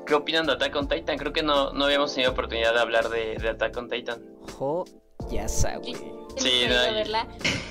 [0.05, 1.17] ¿qué opinan de Attack on Titan?
[1.17, 4.23] Creo que no, no habíamos tenido oportunidad de hablar de, de Attack on Titan.
[4.57, 4.85] Jo,
[5.29, 6.01] ya sabes.
[6.37, 7.27] Sí, verla.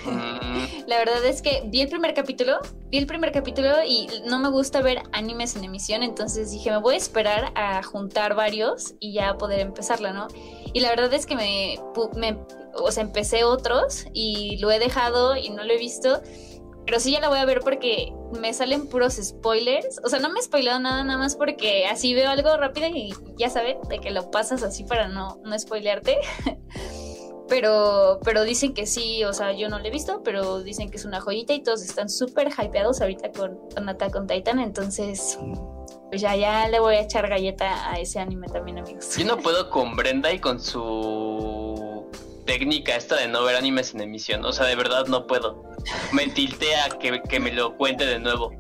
[0.07, 0.87] Mm.
[0.87, 4.49] La verdad es que vi el primer capítulo, vi el primer capítulo y no me
[4.49, 9.13] gusta ver animes en emisión, entonces dije, me voy a esperar a juntar varios y
[9.15, 10.29] ya poder empezarla, ¿no?
[10.73, 11.79] Y la verdad es que me,
[12.17, 12.39] me
[12.77, 16.23] o sea, empecé otros y lo he dejado y no lo he visto.
[16.87, 20.01] Pero sí ya la voy a ver porque me salen puros spoilers.
[20.05, 23.15] O sea, no me he spoilado nada, nada más porque así veo algo rápido y
[23.39, 26.19] ya saben, de que lo pasas así para no, no spoilearte.
[27.49, 30.97] pero, pero dicen que sí, o sea, yo no lo he visto, pero dicen que
[30.97, 35.39] es una joyita y todos están súper hypeados ahorita con, con Attack on Titan, entonces
[36.09, 39.17] pues ya, ya le voy a echar galleta a ese anime también, amigos.
[39.17, 41.94] Yo no puedo con Brenda y con su
[42.45, 45.63] técnica esta de no ver animes en emisión, o sea, de verdad no puedo.
[46.13, 48.53] Me tiltea que, que me lo cuente de nuevo.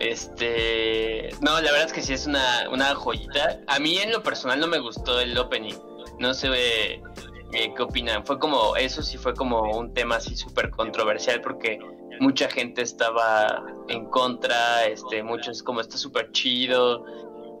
[0.00, 1.30] Este.
[1.40, 3.60] No, la verdad es que sí es una, una joyita.
[3.66, 5.74] A mí en lo personal no me gustó el opening.
[6.20, 7.02] No sé eh,
[7.52, 8.24] qué opinan.
[8.24, 8.76] Fue como.
[8.76, 11.80] Eso sí fue como un tema así súper controversial porque
[12.20, 14.86] mucha gente estaba en contra.
[14.86, 17.04] Este, muchos como está súper chido.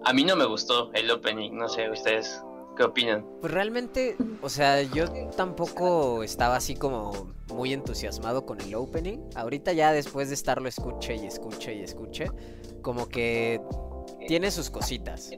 [0.04, 1.52] A mí no me gustó el opening.
[1.52, 2.40] No sé, ustedes.
[2.78, 3.26] ¿Qué opinan?
[3.40, 9.18] Pues realmente, o sea, yo tampoco estaba así como muy entusiasmado con el opening.
[9.34, 12.30] Ahorita ya después de estarlo escuche y escuche y escuche,
[12.80, 13.60] como que
[14.28, 15.28] tiene sus cositas.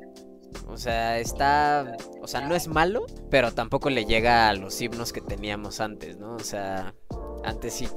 [0.69, 5.11] O sea, está, o sea, no es malo, pero tampoco le llega a los himnos
[5.11, 6.35] que teníamos antes, ¿no?
[6.35, 6.95] O sea,
[7.43, 7.89] antes sí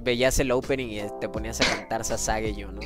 [0.00, 2.06] veías el opening y te ponías a cantar
[2.54, 2.80] yo, ¿no?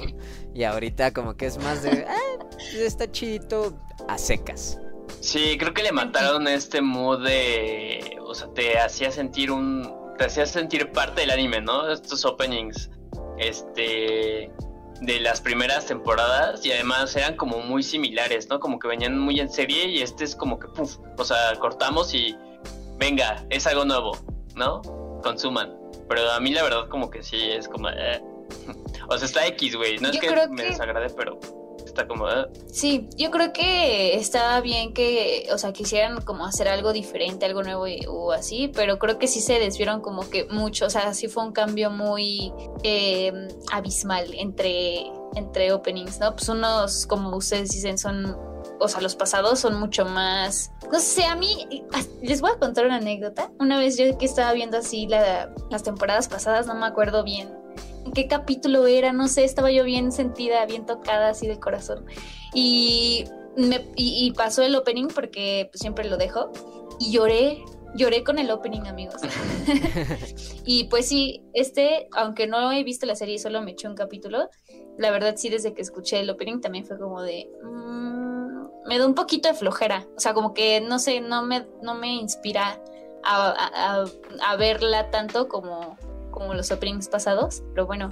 [0.53, 4.81] Y ahorita como que es más de, ah, está chidito a secas.
[5.27, 8.17] Sí, creo que le mataron este mood de.
[8.23, 9.93] O sea, te hacía sentir un.
[10.17, 11.91] Te hacía sentir parte del anime, ¿no?
[11.91, 12.91] Estos openings.
[13.37, 14.53] Este.
[15.01, 16.65] De las primeras temporadas.
[16.65, 18.61] Y además eran como muy similares, ¿no?
[18.61, 19.89] Como que venían muy en serie.
[19.89, 20.99] Y este es como que, puf.
[21.19, 22.37] O sea, cortamos y.
[22.97, 24.17] Venga, es algo nuevo,
[24.55, 24.81] ¿no?
[25.25, 25.77] Consuman.
[26.09, 27.89] Pero a mí la verdad, como que sí, es como.
[27.89, 28.23] Eh.
[29.09, 29.99] O sea, está X, güey.
[29.99, 31.39] No es que me desagrade, pero
[32.05, 32.27] como...
[32.27, 32.49] Ah.
[32.71, 37.63] Sí, yo creo que está bien que, o sea, quisieran como hacer algo diferente, algo
[37.63, 41.29] nuevo o así, pero creo que sí se desvieron como que mucho, o sea, sí
[41.29, 43.33] fue un cambio muy eh,
[43.73, 46.33] abismal entre, entre openings, ¿no?
[46.35, 48.37] Pues unos, como ustedes dicen, son
[48.79, 50.71] o sea, los pasados son mucho más.
[50.93, 51.85] No sé, a mí
[52.23, 53.51] les voy a contar una anécdota.
[53.59, 57.66] Una vez yo que estaba viendo así las temporadas pasadas, no me acuerdo bien
[58.07, 62.07] en qué capítulo era, no sé, estaba yo bien sentida, bien tocada así del corazón.
[62.55, 63.25] Y,
[63.57, 66.51] me, y, pasó el opening porque pues, siempre lo dejo
[67.01, 67.63] y lloré,
[67.95, 69.21] lloré con el opening, amigos.
[70.65, 73.97] y pues sí, este, aunque no he visto la serie y solo me eché un
[73.97, 74.49] capítulo,
[74.97, 77.51] la verdad sí, desde que escuché el opening también fue como de...
[77.63, 81.67] Mm, me da un poquito de flojera, o sea, como que no sé, no me,
[81.83, 82.81] no me inspira
[83.25, 84.05] a,
[84.41, 85.97] a verla tanto como,
[86.37, 88.11] como los openings pasados, pero bueno,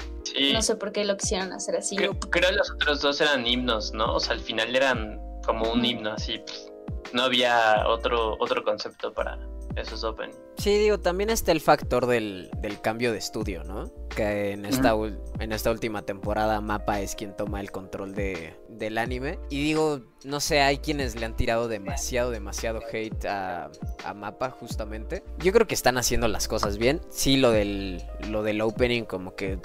[0.54, 1.94] no sé por qué lo quisieron hacer así.
[1.94, 4.14] Creo, que los otros dos eran himnos, ¿no?
[4.14, 6.38] O sea, al final eran como un himno así.
[6.38, 6.72] Pues,
[7.12, 9.38] no había otro, otro concepto para
[9.76, 10.30] esos Open.
[10.56, 13.92] Sí, digo, también está el factor del, del cambio de estudio, ¿no?
[14.08, 14.94] Que en esta,
[15.38, 19.38] en esta última temporada Mapa es quien toma el control de, del anime.
[19.50, 23.70] Y digo, no sé, hay quienes le han tirado demasiado, demasiado hate a,
[24.04, 25.22] a Mapa justamente.
[25.38, 27.00] Yo creo que están haciendo las cosas bien.
[27.10, 29.58] Sí, lo del, lo del opening como que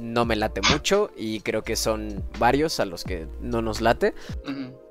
[0.00, 4.14] no me late mucho y creo que son varios a los que no nos late.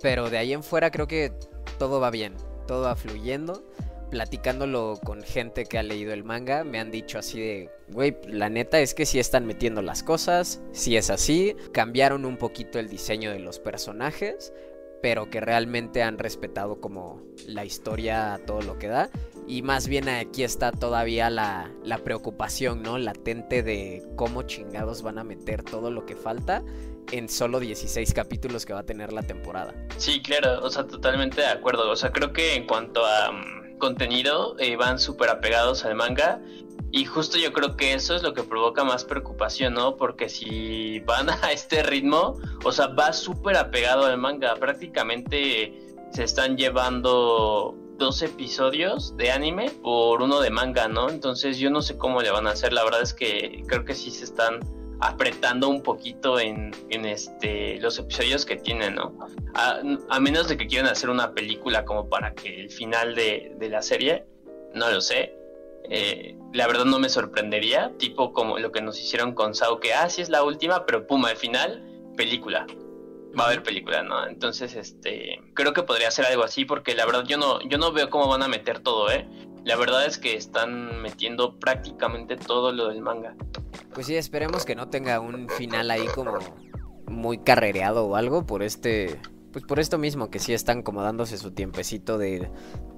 [0.01, 1.33] Pero de ahí en fuera creo que
[1.79, 2.35] todo va bien,
[2.67, 3.63] todo va fluyendo.
[4.11, 8.49] Platicándolo con gente que ha leído el manga, me han dicho así de, güey, la
[8.49, 12.89] neta es que sí están metiendo las cosas, si es así, cambiaron un poquito el
[12.89, 14.53] diseño de los personajes,
[15.01, 19.09] pero que realmente han respetado como la historia a todo lo que da.
[19.47, 22.97] Y más bien aquí está todavía la, la, preocupación, ¿no?
[22.97, 26.63] Latente de cómo chingados van a meter todo lo que falta
[27.11, 29.73] en solo 16 capítulos que va a tener la temporada.
[29.97, 31.89] Sí, claro, o sea, totalmente de acuerdo.
[31.89, 36.39] O sea, creo que en cuanto a mm, contenido eh, van súper apegados al manga
[36.91, 39.95] y justo yo creo que eso es lo que provoca más preocupación, ¿no?
[39.95, 44.55] Porque si van a este ritmo, o sea, va súper apegado al manga.
[44.55, 45.73] Prácticamente
[46.11, 51.09] se están llevando dos episodios de anime por uno de manga, ¿no?
[51.09, 52.73] Entonces yo no sé cómo le van a hacer.
[52.73, 54.59] La verdad es que creo que sí se están
[55.01, 59.17] apretando un poquito en, este los episodios que tienen, ¿no?
[59.53, 63.69] A, menos de que quieran hacer una película como para que el final de, de
[63.69, 64.25] la serie,
[64.73, 65.41] no lo sé
[65.89, 69.93] eh, la verdad no me sorprendería, tipo como lo que nos hicieron con Sao, que
[69.93, 71.83] ah, sí es la última, pero pum, al final,
[72.15, 72.65] película.
[73.37, 74.27] Va a haber película, ¿no?
[74.27, 77.91] Entonces, este, creo que podría ser algo así, porque la verdad yo no, yo no
[77.91, 79.27] veo cómo van a meter todo, ¿eh?
[79.63, 83.35] La verdad es que están metiendo prácticamente todo lo del manga.
[83.93, 86.33] Pues sí, esperemos que no tenga un final ahí como
[87.07, 89.19] muy carrereado o algo por este
[89.51, 92.49] pues por esto mismo, que sí están como dándose su tiempecito de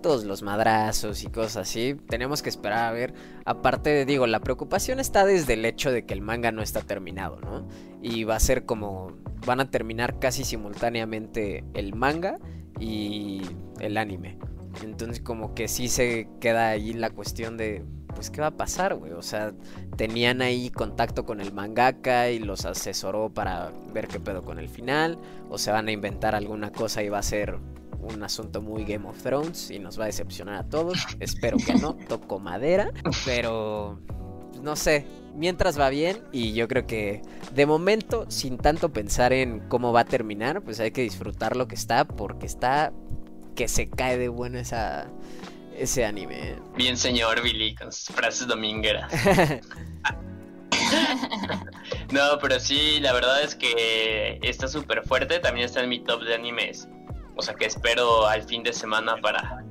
[0.01, 1.95] todos los madrazos y cosas así.
[2.07, 3.13] Tenemos que esperar a ver.
[3.45, 6.81] Aparte, de, digo, la preocupación está desde el hecho de que el manga no está
[6.81, 7.67] terminado, ¿no?
[8.01, 9.13] Y va a ser como.
[9.45, 12.37] Van a terminar casi simultáneamente el manga
[12.79, 13.41] y
[13.79, 14.37] el anime.
[14.83, 18.95] Entonces como que sí se queda ahí la cuestión de, pues, ¿qué va a pasar,
[18.95, 19.11] güey?
[19.13, 19.53] O sea,
[19.97, 24.69] tenían ahí contacto con el mangaka y los asesoró para ver qué pedo con el
[24.69, 25.17] final.
[25.49, 27.57] O se van a inventar alguna cosa y va a ser
[28.01, 31.05] un asunto muy Game of Thrones y nos va a decepcionar a todos.
[31.19, 32.91] Espero que no, toco madera,
[33.25, 33.99] pero
[34.61, 37.21] no sé, mientras va bien y yo creo que
[37.53, 41.67] de momento, sin tanto pensar en cómo va a terminar, pues hay que disfrutar lo
[41.67, 42.91] que está porque está
[43.55, 45.07] que se cae de bueno esa,
[45.77, 46.55] ese anime.
[46.75, 49.11] Bien, señor Billy, con sus frases domingueras.
[52.11, 55.39] no, pero sí, la verdad es que está súper fuerte.
[55.39, 56.87] También está en mi top de animes.
[57.35, 59.63] O sea que espero al fin de semana para.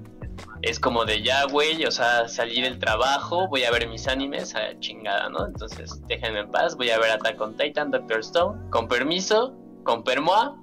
[0.63, 4.55] Es como de ya, güey, o sea, salir del trabajo, voy a ver mis animes,
[4.55, 5.47] a chingada, ¿no?
[5.47, 10.05] Entonces, déjenme en paz, voy a ver Attack on Titan, Doctor Stone, con permiso, con
[10.05, 10.57] permoa,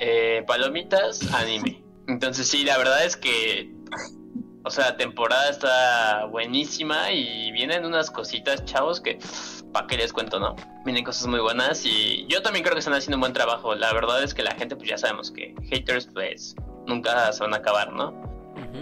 [0.00, 1.82] eh, palomitas, anime.
[2.08, 3.72] Entonces, sí, la verdad es que
[4.68, 9.18] o sea, la temporada está buenísima y vienen unas cositas, chavos, que
[9.72, 10.56] pa' qué les cuento, ¿no?
[10.84, 13.74] Vienen cosas muy buenas y yo también creo que están haciendo un buen trabajo.
[13.74, 16.54] La verdad es que la gente, pues ya sabemos que haters, pues
[16.86, 18.12] nunca se van a acabar, ¿no?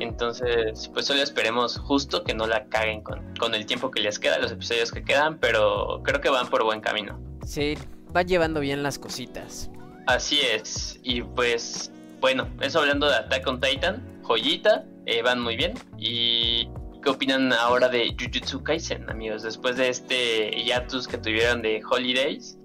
[0.00, 4.18] Entonces, pues solo esperemos justo que no la caguen con, con el tiempo que les
[4.18, 7.16] queda, los episodios que quedan, pero creo que van por buen camino.
[7.44, 7.78] Sí,
[8.10, 9.70] van llevando bien las cositas.
[10.08, 15.56] Así es, y pues, bueno, eso hablando de Attack on Titan, joyita, eh, van muy
[15.56, 15.74] bien.
[15.96, 16.68] ¿Y
[17.02, 19.42] qué opinan ahora de Jujutsu Kaisen, amigos?
[19.42, 22.58] Después de este hiatus que tuvieron de Holidays,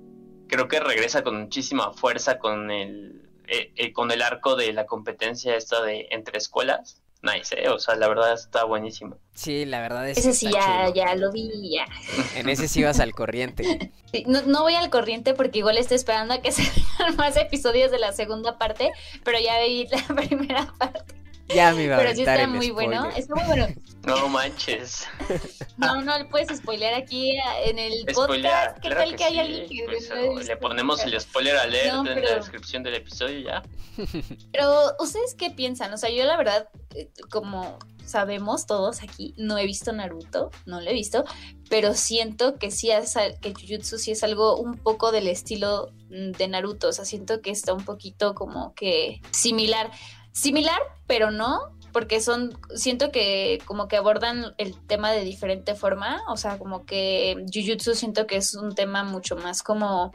[0.47, 4.85] creo que regresa con muchísima fuerza con el, eh, eh, con el arco de la
[4.85, 7.01] competencia esta de entre escuelas.
[7.23, 7.69] Nice, ¿eh?
[7.69, 9.19] O sea, la verdad está buenísimo.
[9.35, 11.85] Sí, la verdad es Ese sí ya, ya lo vi, ya.
[12.35, 13.91] En ese sí vas al corriente.
[14.25, 16.63] no, no, voy al corriente porque igual estoy esperando a que se
[17.17, 18.91] más episodios de la segunda parte,
[19.23, 21.20] pero ya vi la primera parte.
[21.55, 23.09] Ya me iba a Pero sí está muy bueno.
[23.15, 23.67] Está muy bueno.
[24.05, 25.05] No manches.
[25.77, 28.79] No, no le puedes spoilear aquí en el podcast.
[28.79, 32.83] ¿Qué tal que, hay alguien que pues, Le ponemos el spoiler alert en la descripción
[32.83, 33.61] del episodio ya.
[34.51, 35.93] Pero, ¿ustedes qué piensan?
[35.93, 40.81] O sea, yo la verdad, eh, como sabemos todos aquí, no he visto Naruto, no
[40.81, 41.23] lo he visto,
[41.69, 46.31] pero siento que sí es, que Jujutsu sí es algo un poco del estilo mm,
[46.31, 49.91] de Naruto, o sea, siento que está un poquito como que similar
[50.31, 51.59] similar, pero no,
[51.91, 56.85] porque son, siento que como que abordan el tema de diferente forma, o sea, como
[56.85, 60.11] que Jujutsu siento que es un tema mucho más como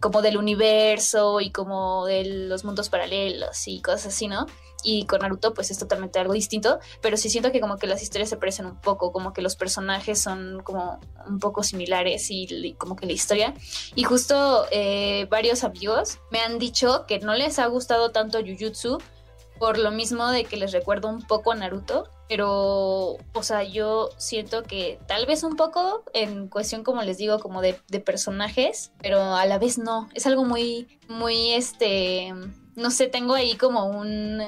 [0.00, 4.46] como del universo y como de los mundos paralelos y cosas así, ¿no?
[4.84, 8.02] Y con Naruto pues es totalmente algo distinto, pero sí siento que como que las
[8.02, 12.74] historias se parecen un poco, como que los personajes son como un poco similares y,
[12.78, 13.54] como que la historia.
[13.94, 18.98] Y justo eh, varios amigos me han dicho que no les ha gustado tanto Jujutsu
[19.58, 24.10] por lo mismo de que les recuerdo un poco a Naruto, pero, o sea, yo
[24.18, 29.34] siento que tal vez un poco en cuestión, como les digo, como de, personajes, pero
[29.34, 32.32] a la vez no, es algo muy, muy, este,
[32.76, 34.40] no sé, tengo ahí como un,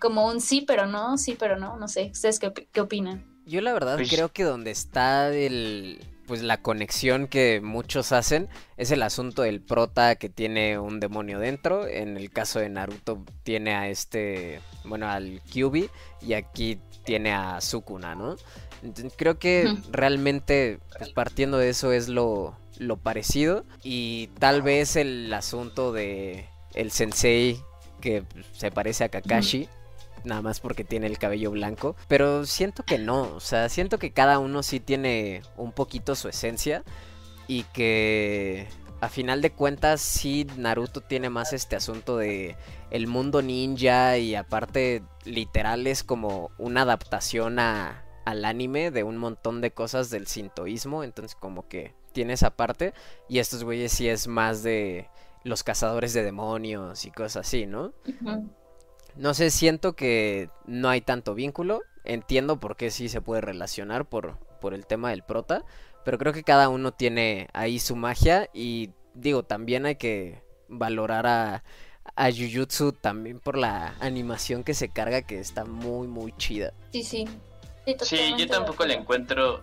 [0.00, 3.24] como un sí, pero no, sí, pero no, no sé, ¿ustedes qué, qué opinan?
[3.46, 8.48] Yo la verdad pues creo que donde está el pues la conexión que muchos hacen
[8.76, 11.86] es el asunto del prota que tiene un demonio dentro.
[11.86, 15.88] En el caso de Naruto tiene a este, bueno, al Kyubi
[16.20, 18.36] y aquí tiene a Sukuna, ¿no?
[18.82, 24.96] Entonces, creo que realmente pues, partiendo de eso es lo, lo parecido y tal vez
[24.96, 27.58] el asunto de el sensei
[28.00, 29.68] que se parece a Kakashi
[30.26, 31.96] nada más porque tiene el cabello blanco.
[32.08, 36.28] Pero siento que no, o sea, siento que cada uno sí tiene un poquito su
[36.28, 36.84] esencia
[37.48, 38.68] y que
[39.00, 42.56] a final de cuentas sí Naruto tiene más este asunto de
[42.90, 49.16] el mundo ninja y aparte literal es como una adaptación a, al anime de un
[49.18, 52.94] montón de cosas del sintoísmo, entonces como que tiene esa parte
[53.28, 55.08] y estos güeyes sí es más de
[55.44, 57.92] los cazadores de demonios y cosas así, ¿no?
[59.16, 61.82] No sé, siento que no hay tanto vínculo.
[62.04, 65.64] Entiendo por qué sí se puede relacionar por, por el tema del prota.
[66.04, 68.48] Pero creo que cada uno tiene ahí su magia.
[68.52, 71.64] Y digo, también hay que valorar a,
[72.14, 76.72] a Jujutsu también por la animación que se carga, que está muy, muy chida.
[76.92, 77.26] Sí, sí.
[78.02, 79.62] Sí, yo tampoco le encuentro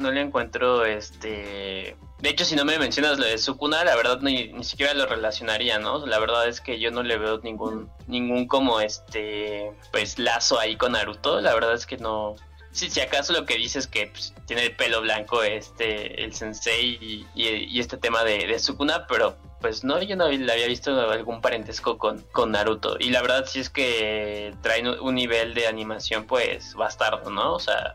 [0.00, 1.96] no le encuentro este...
[2.20, 5.06] De hecho, si no me mencionas lo de Sukuna, la verdad ni, ni siquiera lo
[5.06, 6.06] relacionaría, ¿no?
[6.06, 10.76] La verdad es que yo no le veo ningún, ningún como este, pues lazo ahí
[10.76, 11.40] con Naruto.
[11.40, 12.36] La verdad es que no,
[12.72, 17.26] Sí, si acaso lo que dices que pues, tiene el pelo blanco este el sensei
[17.34, 21.40] y, este tema de, de, Sukuna, pero pues no, yo no le había visto algún
[21.40, 22.96] parentesco con, con Naruto.
[22.98, 27.54] Y la verdad sí es que traen un nivel de animación pues bastardo, ¿no?
[27.54, 27.92] O sea,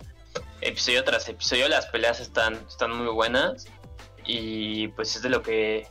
[0.61, 3.67] episodio tras episodio las peleas están, están muy buenas.
[4.25, 5.87] Y pues es de lo que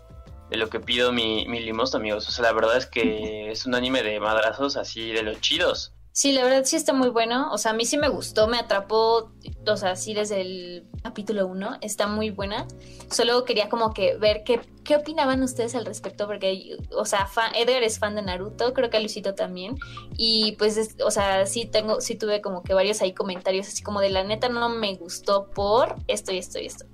[0.51, 2.29] de lo que pido mi, mi limosna, amigos.
[2.29, 5.95] O sea, la verdad es que es un anime de madrazos así de los chidos.
[6.17, 7.53] Sí, la verdad sí está muy bueno.
[7.53, 9.33] O sea, a mí sí me gustó, me atrapó,
[9.67, 11.79] o sea, sí desde el capítulo 1.
[11.81, 12.69] Está muy buena.
[13.11, 17.83] Solo quería como que ver qué, qué opinaban ustedes al respecto, porque, o sea, Edgar
[17.83, 19.77] es fan de Naruto, creo que Luisito también.
[20.17, 24.01] Y pues, o sea, sí tengo, sí tuve como que varios ahí comentarios, así como
[24.01, 26.85] de la neta no me gustó por esto y esto y esto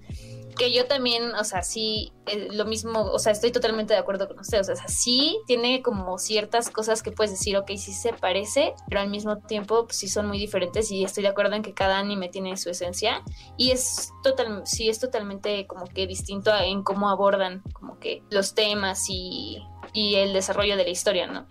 [0.57, 4.29] que yo también, o sea, sí, eh, lo mismo, o sea, estoy totalmente de acuerdo
[4.29, 8.13] con usted, o sea, sí tiene como ciertas cosas que puedes decir, ok, sí se
[8.13, 11.63] parece, pero al mismo tiempo pues, sí son muy diferentes y estoy de acuerdo en
[11.63, 13.23] que cada anime tiene su esencia
[13.57, 18.55] y es total, sí es totalmente como que distinto en cómo abordan como que los
[18.55, 21.47] temas y, y el desarrollo de la historia, ¿no?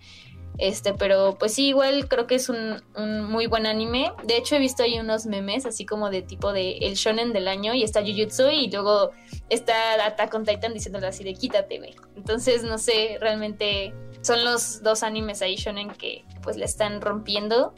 [0.60, 2.82] Este, pero pues sí, igual creo que es un,
[3.24, 4.12] muy buen anime.
[4.24, 7.48] De hecho, he visto ahí unos memes así como de tipo de el shonen del
[7.48, 9.10] año y está Jujutsu y luego
[9.48, 11.96] está Attack on Titan diciéndole así de quítate, güey.
[12.14, 17.74] Entonces, no sé, realmente son los dos animes ahí shonen que pues le están rompiendo.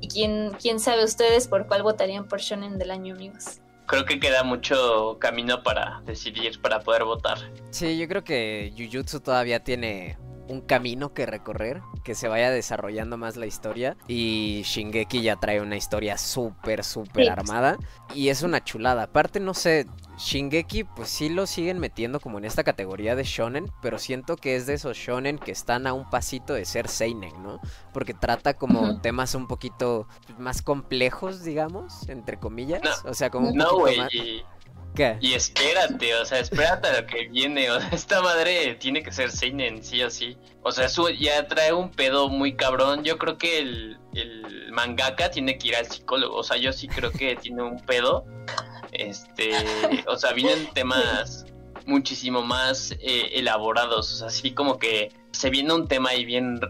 [0.00, 4.18] Y quién, quién sabe ustedes por cuál votarían por shonen del año, amigos creo que
[4.18, 7.36] queda mucho camino para decidir, para poder votar.
[7.70, 10.16] Sí, yo creo que Jujutsu todavía tiene
[10.48, 13.96] un camino que recorrer, que se vaya desarrollando más la historia.
[14.08, 17.78] Y Shingeki ya trae una historia súper, súper armada.
[18.14, 19.04] Y es una chulada.
[19.04, 19.86] Aparte, no sé,
[20.18, 24.56] Shingeki pues sí lo siguen metiendo como en esta categoría de shonen, pero siento que
[24.56, 27.60] es de esos shonen que están a un pasito de ser seinen, ¿no?
[27.92, 30.06] Porque trata como temas un poquito
[30.38, 32.82] más complejos, digamos, entre comillas.
[33.04, 34.12] o sea, como un no, poquito más...
[35.20, 37.70] Y espérate, o sea, espérate a lo que viene.
[37.70, 40.36] O sea, esta madre tiene que ser Seinen, sí o sí.
[40.62, 43.02] O sea, eso ya trae un pedo muy cabrón.
[43.02, 43.98] Yo creo que el,
[44.70, 46.36] mangaka tiene que ir al psicólogo.
[46.36, 48.26] O sea, yo sí creo que tiene un pedo.
[48.92, 49.52] Este,
[50.06, 51.46] o sea, vienen temas
[51.86, 54.12] muchísimo más eh, elaborados.
[54.12, 56.60] O sea, así como que se viene un tema ahí bien,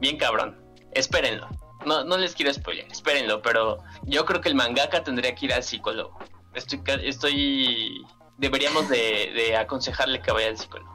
[0.00, 0.56] bien cabrón.
[0.92, 1.48] Espérenlo.
[1.84, 5.52] No, no les quiero spoiler, espérenlo, pero yo creo que el mangaka tendría que ir
[5.52, 6.18] al psicólogo
[6.56, 8.06] estoy, estoy
[8.38, 10.90] deberíamos de, aconsejarle que vaya al psicólogo.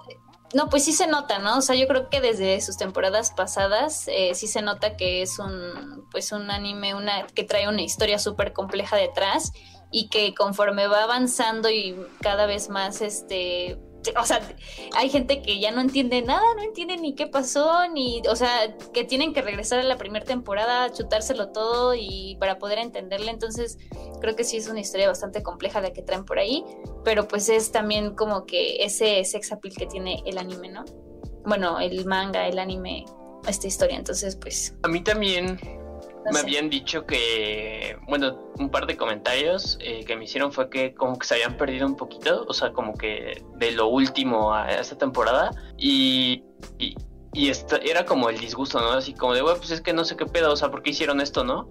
[0.54, 1.58] no, pues sí se nota, ¿no?
[1.58, 5.40] O sea, yo creo que desde sus temporadas pasadas eh, sí se nota que es
[5.40, 9.52] un, pues un anime, una que trae una historia súper compleja detrás
[9.92, 13.78] y que conforme va avanzando y cada vez más, este,
[14.20, 14.42] o sea,
[14.96, 18.76] hay gente que ya no entiende nada, no entiende ni qué pasó, ni, o sea,
[18.94, 23.32] que tienen que regresar a la primera temporada, chutárselo todo y para poder entenderle.
[23.32, 23.78] Entonces,
[24.22, 26.64] creo que sí es una historia bastante compleja la que traen por ahí,
[27.04, 30.86] pero pues es también como que ese sex appeal que tiene el anime, ¿no?
[31.46, 33.06] Bueno, el manga, el anime,
[33.48, 33.98] esta historia.
[33.98, 34.74] Entonces, pues.
[34.84, 35.60] A mí también
[36.32, 40.94] me habían dicho que, bueno, un par de comentarios eh, que me hicieron fue que
[40.94, 44.72] como que se habían perdido un poquito, o sea, como que de lo último a
[44.72, 46.44] esta temporada y,
[46.80, 46.96] y,
[47.84, 48.92] era como el disgusto, ¿no?
[48.92, 50.92] Así como de, bueno, pues es que no sé qué pedo, o sea, ¿por qué
[50.92, 51.70] hicieron esto, no?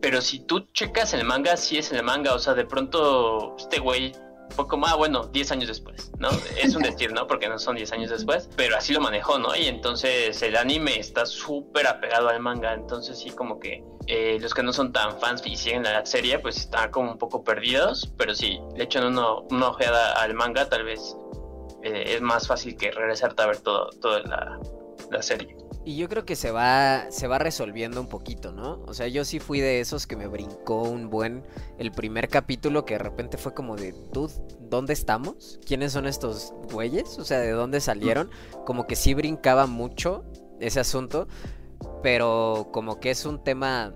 [0.00, 3.80] Pero si tú checas el manga, sí es el manga, o sea, de pronto este
[3.80, 4.12] güey
[4.50, 6.28] fue como, ah, bueno, 10 años después, ¿no?
[6.60, 7.26] Es un decir, ¿no?
[7.26, 9.54] Porque no son 10 años después, pero así lo manejó, ¿no?
[9.56, 14.54] Y entonces el anime está súper apegado al manga, entonces sí como que eh, los
[14.54, 18.12] que no son tan fans y siguen la serie, pues están como un poco perdidos,
[18.16, 21.16] pero sí, le echan uno, una ojeada al manga, tal vez
[21.82, 24.58] eh, es más fácil que regresarte a ver todo, toda la,
[25.10, 25.56] la serie.
[25.90, 28.80] Y yo creo que se va, se va resolviendo un poquito, ¿no?
[28.86, 31.42] O sea, yo sí fui de esos que me brincó un buen
[31.78, 35.58] el primer capítulo que de repente fue como de, dude, ¿dónde estamos?
[35.66, 37.18] ¿Quiénes son estos güeyes?
[37.18, 38.30] O sea, ¿de dónde salieron?
[38.64, 40.22] Como que sí brincaba mucho
[40.60, 41.26] ese asunto,
[42.04, 43.92] pero como que es un tema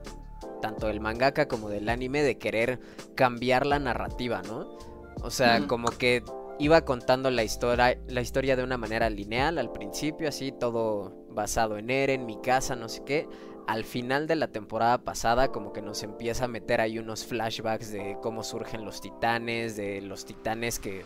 [0.61, 2.81] tanto del mangaka como del anime de querer
[3.15, 4.79] cambiar la narrativa, ¿no?
[5.23, 6.25] O sea, como que
[6.59, 11.77] iba contando la historia, la historia de una manera lineal al principio, así todo basado
[11.79, 13.29] en Eren, mi casa, no sé qué.
[13.67, 17.91] Al final de la temporada pasada como que nos empieza a meter ahí unos flashbacks
[17.91, 21.05] de cómo surgen los titanes, de los titanes que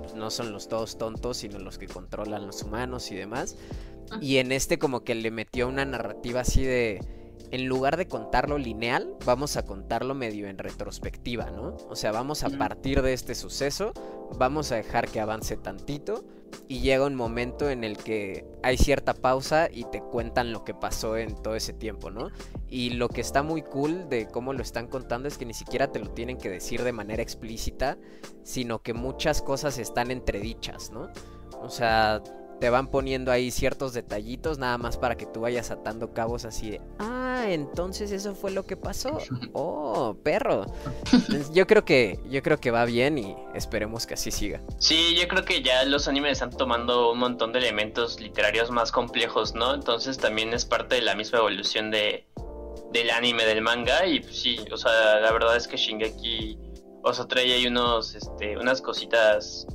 [0.00, 3.56] pues, no son los todos tontos, sino los que controlan los humanos y demás.
[4.20, 7.00] Y en este como que le metió una narrativa así de
[7.50, 11.76] en lugar de contarlo lineal, vamos a contarlo medio en retrospectiva, ¿no?
[11.88, 13.92] O sea, vamos a partir de este suceso,
[14.36, 16.24] vamos a dejar que avance tantito
[16.68, 20.74] y llega un momento en el que hay cierta pausa y te cuentan lo que
[20.74, 22.30] pasó en todo ese tiempo, ¿no?
[22.68, 25.92] Y lo que está muy cool de cómo lo están contando es que ni siquiera
[25.92, 27.98] te lo tienen que decir de manera explícita,
[28.42, 31.08] sino que muchas cosas están entredichas, ¿no?
[31.60, 32.22] O sea,
[32.60, 36.70] te van poniendo ahí ciertos detallitos nada más para que tú vayas atando cabos así
[36.70, 39.18] de, ah, entonces eso fue lo que pasó.
[39.52, 40.66] Oh, perro.
[41.52, 44.60] yo creo que yo creo que va bien y esperemos que así siga.
[44.78, 48.92] Sí, yo creo que ya los animes están tomando un montón de elementos literarios más
[48.92, 49.74] complejos, ¿no?
[49.74, 52.26] Entonces también es parte de la misma evolución de
[52.92, 56.58] del anime del manga y pues, sí, o sea, la verdad es que Shingeki
[57.02, 59.66] o sea, trae ahí unos este unas cositas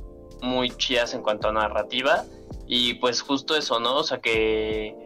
[0.42, 2.24] muy chidas en cuanto a narrativa
[2.74, 3.98] y pues justo eso, ¿no?
[3.98, 4.96] O sea que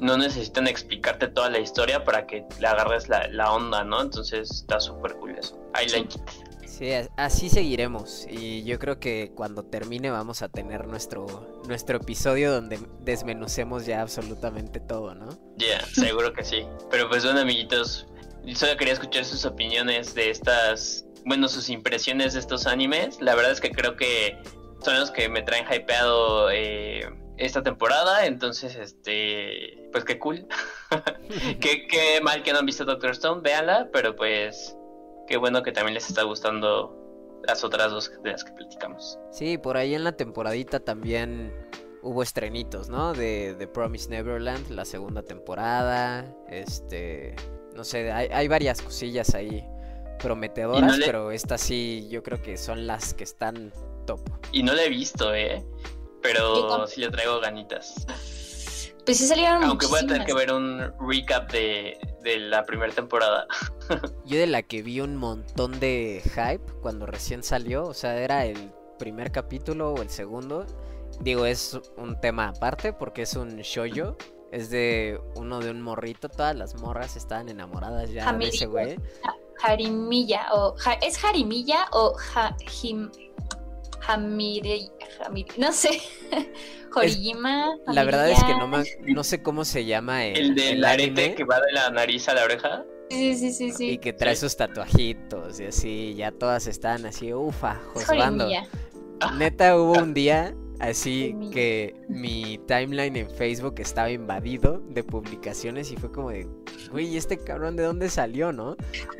[0.00, 4.02] no necesitan explicarte toda la historia para que le agarres la, onda, ¿no?
[4.02, 5.56] Entonces está súper cool eso.
[5.80, 6.66] I like it.
[6.66, 8.26] Sí, así seguiremos.
[8.28, 14.02] Y yo creo que cuando termine vamos a tener nuestro, nuestro episodio donde desmenucemos ya
[14.02, 15.28] absolutamente todo, ¿no?
[15.58, 16.66] Ya, seguro que sí.
[16.90, 18.08] Pero pues bueno, amiguitos,
[18.52, 23.20] solo quería escuchar sus opiniones de estas, bueno, sus impresiones de estos animes.
[23.20, 24.42] La verdad es que creo que
[24.84, 30.46] son los que me traen hypeado eh, esta temporada, entonces, este, pues qué cool.
[31.60, 34.76] qué, qué, mal que no han visto Doctor Stone, véanla, pero pues
[35.26, 36.98] qué bueno que también les está gustando
[37.46, 39.18] las otras dos de las que platicamos.
[39.30, 41.52] Sí, por ahí en la temporadita también
[42.02, 43.12] hubo estrenitos, ¿no?
[43.12, 47.34] De, The Promise Neverland, la segunda temporada, este,
[47.74, 49.66] no sé, hay, hay varias cosillas ahí
[50.22, 53.72] prometedoras, pero estas sí yo creo que son las que están
[54.06, 54.20] top.
[54.52, 55.64] Y no la he visto, ¿eh?
[56.22, 58.06] Pero sí le traigo ganitas.
[59.04, 62.92] Pues sí salieron Aunque voy a tener que ver un recap de, de la primera
[62.92, 63.46] temporada.
[64.24, 68.44] Yo de la que vi un montón de hype cuando recién salió, o sea, era
[68.44, 70.64] el primer capítulo o el segundo.
[71.20, 74.16] Digo, es un tema aparte porque es un shoyo.
[74.52, 76.28] Es de uno de un morrito.
[76.28, 78.96] Todas las morras estaban enamoradas ya de ese güey.
[79.56, 82.56] Jarimilla o ¿Es Jarimilla o ja,
[84.06, 84.88] Hamire,
[85.58, 86.00] no sé,
[86.94, 87.76] Horiyima.
[87.86, 91.44] la verdad es que no, no sé cómo se llama el, el del arete que
[91.44, 92.84] va de la nariz a la oreja.
[93.10, 93.90] Sí, sí, sí, sí.
[93.90, 98.48] Y que trae sus tatuajitos y así, ya todas están así, ufa, josbando.
[99.36, 105.96] Neta, hubo un día Así que mi timeline en Facebook estaba invadido de publicaciones y
[105.96, 106.48] fue como de,
[106.90, 108.76] güey, ¿este cabrón de dónde salió, no?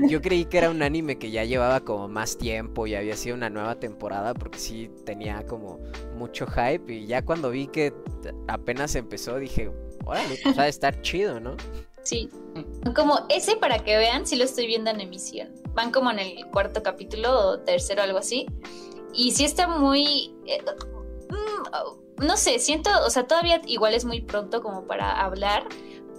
[0.08, 3.36] Yo creí que era un anime que ya llevaba como más tiempo y había sido
[3.36, 5.78] una nueva temporada porque sí tenía como
[6.16, 7.94] mucho hype y ya cuando vi que
[8.48, 9.70] apenas empezó dije,
[10.04, 11.56] órale, pues va a estar chido, ¿no?
[12.02, 12.28] Sí,
[12.96, 15.50] como ese para que vean, si lo estoy viendo en emisión.
[15.74, 18.46] Van como en el cuarto capítulo o tercero, algo así.
[19.14, 20.34] Y sí está muy...
[21.32, 25.64] Mm, no sé, siento, o sea, todavía igual es muy pronto como para hablar,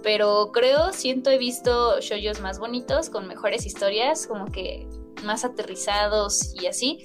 [0.02, 4.86] pero creo, siento, he visto shows más bonitos, con mejores historias, como que
[5.24, 6.98] más aterrizados y así.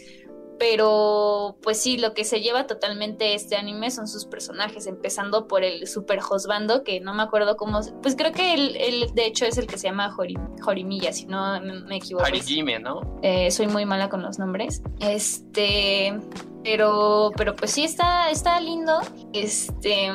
[0.59, 5.63] Pero, pues sí, lo que se lleva totalmente este anime son sus personajes, empezando por
[5.63, 7.79] el super Josbando, que no me acuerdo cómo.
[8.01, 10.13] Pues creo que él, de hecho, es el que se llama
[10.61, 12.25] Jorimilla, si no me, equivoco.
[12.25, 13.19] Harigime, ¿no?
[13.23, 14.81] Eh, soy muy mala con los nombres.
[14.99, 16.19] Este.
[16.61, 18.99] Pero, pero pues sí está, está lindo.
[19.31, 20.11] Este.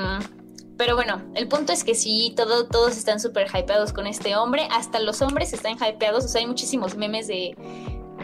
[0.77, 4.69] Pero bueno, el punto es que sí, todo, todos están súper hypeados con este hombre.
[4.71, 6.27] Hasta los hombres están hypeados.
[6.27, 7.57] O sea, hay muchísimos memes de,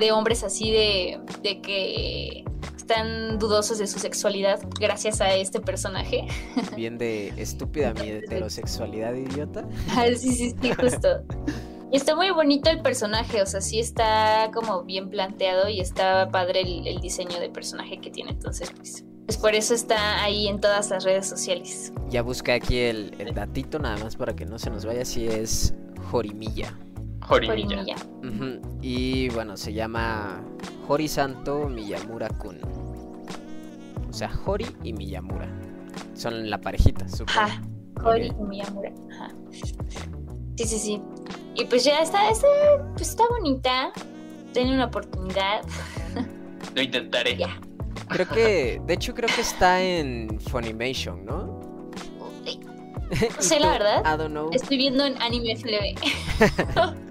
[0.00, 2.44] de hombres así de, de que
[2.76, 6.26] están dudosos de su sexualidad gracias a este personaje.
[6.76, 9.64] Bien de estúpida mi heterosexualidad idiota.
[9.90, 11.22] Ah, sí, sí, sí, justo.
[11.92, 16.30] Y está muy bonito el personaje, o sea, sí está como bien planteado y está
[16.30, 18.30] padre el, diseño de personaje que tiene.
[18.30, 21.92] Entonces, pues, pues, por eso está ahí en todas las redes sociales.
[22.08, 25.26] Ya busqué aquí el, el datito nada más para que no se nos vaya, si
[25.26, 25.74] es
[26.10, 26.78] Jorimilla.
[27.30, 27.96] Jorimilla.
[28.82, 30.42] Y bueno, se llama
[30.88, 32.58] Hori Santo Miyamura Kun.
[34.08, 35.48] O sea, Hori y Miyamura.
[36.14, 37.40] Son la parejita, supongo.
[37.40, 37.62] Ajá,
[38.04, 38.92] Hori y Miyamura.
[39.12, 39.28] Ajá.
[40.56, 41.02] Sí, sí, sí.
[41.54, 42.48] Y pues ya está, está,
[42.94, 43.92] pues está bonita.
[44.52, 45.62] Tiene una oportunidad.
[46.74, 47.36] Lo intentaré.
[47.36, 47.60] Ya.
[48.08, 51.60] Creo que, de hecho creo que está en Funimation, ¿no?
[53.10, 54.02] No sé la verdad.
[54.04, 54.50] I don't know.
[54.52, 57.00] Estoy viendo en Anime FLV.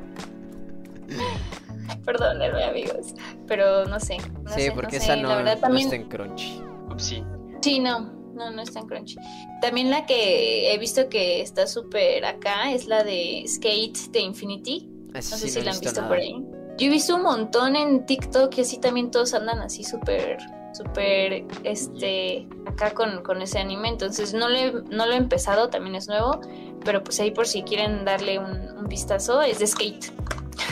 [2.10, 3.14] Perdónenme amigos,
[3.46, 4.18] pero no sé.
[4.56, 6.60] sí, porque esa no, está en Crunchy.
[6.98, 7.24] Sí.
[7.62, 8.00] Sí, no.
[8.34, 9.16] no, no está en Crunchy.
[9.62, 14.90] También la que he visto que está súper acá es la de Skate de Infinity.
[15.14, 16.44] No sé si la han visto por ahí.
[16.80, 20.40] Yo he visto un montón en TikTok y así también todos andan así súper,
[20.74, 23.90] súper, este, acá con, con, ese anime.
[23.90, 26.42] Entonces no, le, no lo he empezado, también es nuevo.
[26.84, 30.12] Pero pues ahí por si quieren darle un, un vistazo, es de Skate.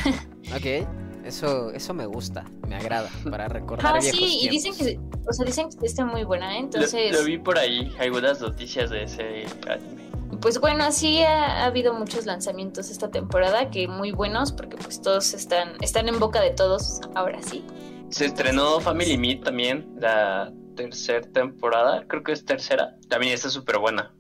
[0.56, 0.88] ok.
[1.28, 4.98] Eso, eso me gusta, me agrada, para recordar ah, sí, y dicen que,
[5.28, 6.60] o sea, dicen que está muy buena, ¿eh?
[6.60, 7.12] entonces...
[7.12, 10.10] Lo, vi por ahí, algunas noticias de ese anime.
[10.40, 15.34] Pues bueno, sí ha, habido muchos lanzamientos esta temporada, que muy buenos, porque pues todos
[15.34, 17.62] están, están en boca de todos, ahora sí.
[18.08, 23.80] Se estrenó Family Meet también, la tercera temporada, creo que es tercera, también está súper
[23.80, 24.16] buena.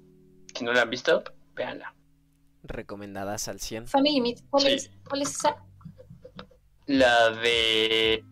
[0.53, 1.23] Si no la han visto,
[1.55, 1.95] véanla.
[2.63, 3.87] Recomendadas al 100.
[3.87, 5.55] Family Meet, ¿cuál, es, ¿cuál es esa?
[6.87, 8.23] La de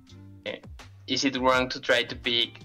[0.45, 0.62] eh,
[1.08, 2.60] Is It Wrong to Try to Pick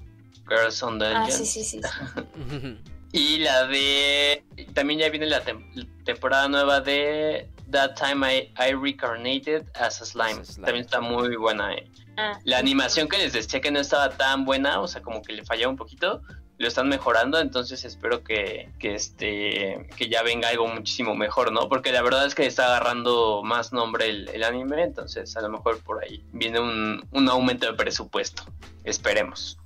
[0.49, 1.23] Girls on Dungeon?
[1.23, 1.81] Ah, sí, sí, sí.
[3.13, 4.45] y la de.
[4.75, 5.43] También ya viene la
[6.05, 10.43] temporada nueva de That Time I, I Recarnated as a Slime.
[10.57, 11.75] También está muy buena.
[11.75, 11.91] Eh.
[12.17, 15.33] Ah, la animación que les decía que no estaba tan buena, o sea, como que
[15.33, 16.23] le fallaba un poquito,
[16.61, 21.71] lo están mejorando, entonces espero que, que, este, que ya venga algo muchísimo mejor, ¿no?
[21.71, 25.83] Porque la verdad es que está agarrando más nombre el, anime, entonces a lo mejor
[25.83, 28.43] por ahí viene un, un aumento de presupuesto.
[28.85, 29.59] Esperemos.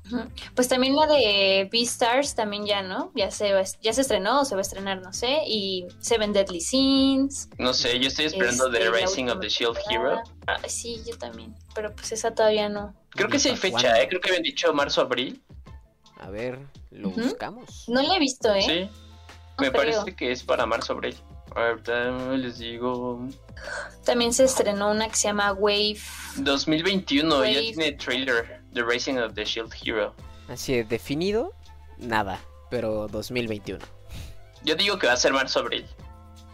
[0.54, 3.10] Pues también la de Beastars también ya, ¿no?
[3.14, 5.38] Ya se ya se estrenó o se va a estrenar, no sé.
[5.46, 7.48] Y Seven Deadly Sins.
[7.58, 10.20] No sé, yo estoy esperando The este, Rising of the Shield Hero.
[10.46, 11.54] Ah, sí, yo también.
[11.74, 12.94] Pero pues esa todavía no.
[13.10, 14.08] Creo que sí hay fecha, ¿eh?
[14.08, 15.40] Creo que habían dicho marzo-abril.
[16.24, 16.58] A ver,
[16.90, 17.84] lo buscamos.
[17.86, 18.62] No lo he visto, ¿eh?
[18.62, 18.90] Sí.
[19.58, 21.14] Me parece que es para marzo abril.
[21.54, 23.28] Ahorita les digo.
[24.04, 25.98] También se estrenó una que se llama Wave.
[26.38, 28.62] 2021, ya tiene trailer.
[28.72, 30.14] The Racing of the Shield Hero.
[30.48, 31.52] Así es, definido,
[31.98, 32.40] nada.
[32.70, 33.84] Pero 2021.
[34.64, 35.84] Yo digo que va a ser marzo abril.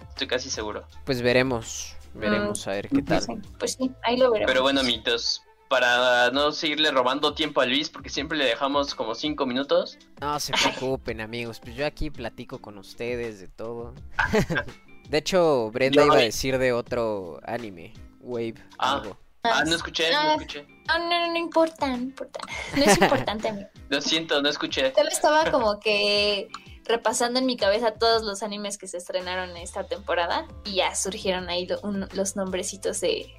[0.08, 0.84] Estoy casi seguro.
[1.04, 1.94] Pues veremos.
[2.12, 3.24] Veremos a ver qué tal.
[3.60, 4.50] Pues sí, ahí lo veremos.
[4.50, 9.14] Pero bueno, mitos para no seguirle robando tiempo a Luis, porque siempre le dejamos como
[9.14, 9.98] cinco minutos.
[10.20, 13.94] No se preocupen, amigos, pues yo aquí platico con ustedes de todo.
[15.08, 18.94] de hecho, Brenda iba a decir de otro anime, Wave, ah.
[18.94, 19.16] algo.
[19.44, 20.66] Ah, no escuché, no ah, escuché.
[20.88, 22.40] No, no, no, importa, no importa.
[22.76, 23.68] No es importante, amigo.
[23.90, 24.92] Lo siento, no escuché.
[24.92, 26.48] Solo estaba como que
[26.84, 31.48] repasando en mi cabeza todos los animes que se estrenaron esta temporada y ya surgieron
[31.48, 31.68] ahí
[32.12, 33.32] los nombrecitos de,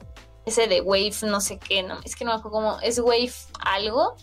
[0.46, 3.34] ese de Wave, no sé qué, no, es que no me acuerdo cómo, es Wave
[3.60, 4.16] algo,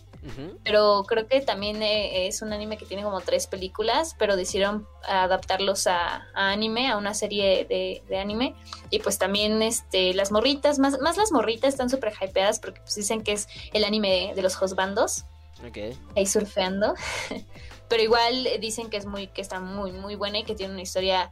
[0.65, 4.87] pero creo que también eh, es un anime que tiene como tres películas, pero decidieron
[5.07, 8.55] adaptarlos a, anime, a una serie de, anime,
[8.91, 12.97] y pues también este, las morritas, más, más las morritas están súper hypeadas porque pues
[12.97, 15.25] dicen que es el anime de, los hostbandos,
[15.67, 15.97] okay.
[16.17, 16.95] ahí surfeando,
[17.89, 20.83] pero igual dicen que es muy, que está muy, muy buena y que tiene una
[20.83, 21.31] historia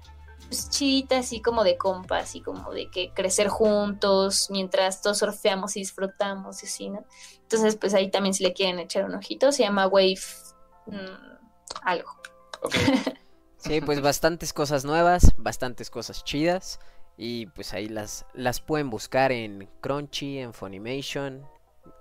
[0.48, 5.76] pues, chidita, así como de compas, así como de que crecer juntos mientras todos surfeamos
[5.76, 7.04] y disfrutamos y así, ¿no?
[7.42, 10.18] Entonces, pues ahí también si le quieren echar un ojito, se llama Wave
[10.86, 11.36] mm,
[11.82, 12.10] algo.
[13.58, 16.78] sí, pues bastantes cosas nuevas, bastantes cosas chidas.
[17.18, 21.46] Y pues ahí las, las pueden buscar en Crunchy, en Funimation.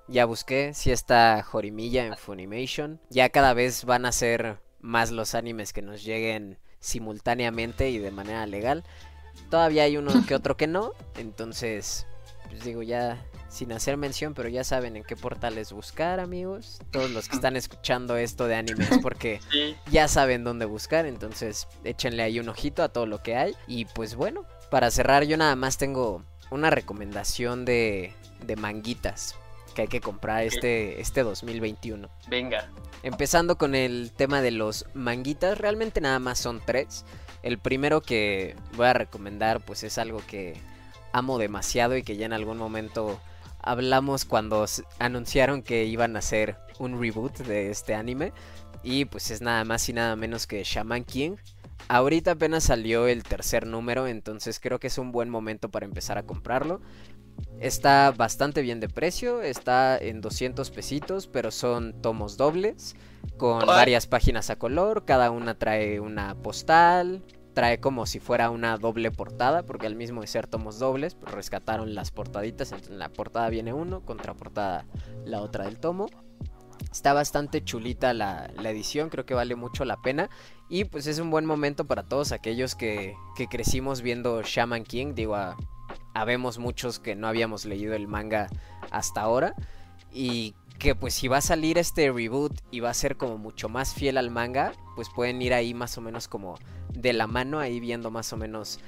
[0.08, 3.00] Ya busqué, si está Jorimilla en Funimation.
[3.10, 8.12] Ya cada vez van a ser más los animes que nos lleguen simultáneamente y de
[8.12, 8.84] manera legal.
[9.50, 12.06] Todavía hay uno que otro que no, entonces,
[12.50, 16.80] pues digo ya sin hacer mención, pero ya saben en qué portales buscar, amigos.
[16.92, 19.40] Todos los que están escuchando esto de animes porque
[19.92, 23.56] ya saben dónde buscar, entonces échenle ahí un ojito a todo lo que hay.
[23.68, 28.14] Y pues bueno, para cerrar yo nada más tengo una recomendación de,
[28.46, 29.36] de manguitas
[29.74, 32.10] que hay que comprar este, este 2021.
[32.28, 32.70] Venga.
[33.06, 37.06] Empezando con el tema de los manguitas, realmente nada más son tres.
[37.44, 40.56] El primero que voy a recomendar pues es algo que
[41.14, 43.22] amo demasiado y que ya en algún momento
[43.60, 44.66] hablamos cuando
[44.98, 48.34] anunciaron que iban a hacer un reboot de este anime.
[48.82, 51.36] Y pues es nada más y nada menos que Shaman King.
[51.88, 56.18] Ahorita apenas salió el tercer número, entonces creo que es un buen momento para empezar
[56.18, 56.82] a comprarlo.
[57.60, 62.96] Está bastante bien de precio, está en 200 pesitos, pero son tomos dobles
[63.38, 67.24] con varias páginas a color, cada una trae una postal,
[67.54, 71.34] trae como si fuera una doble portada, porque al mismo de ser tomos dobles, pues
[71.34, 74.86] rescataron las portaditas, en la portada viene uno, contraportada
[75.26, 76.08] la otra del tomo.
[76.92, 80.30] Está bastante chulita la, edición, creo que vale mucho la pena.
[80.70, 85.14] Y pues es un buen momento para todos aquellos que, que crecimos viendo Shaman King.
[85.14, 85.58] Digo, a,
[86.16, 88.48] habemos muchos que no habíamos leído el manga
[88.90, 89.54] hasta ahora.
[90.12, 93.70] Y que pues si va a salir este reboot y va a ser como mucho
[93.70, 96.56] más fiel al manga, pues pueden ir ahí más o menos como
[96.94, 98.80] de la mano, ahí viendo más o menos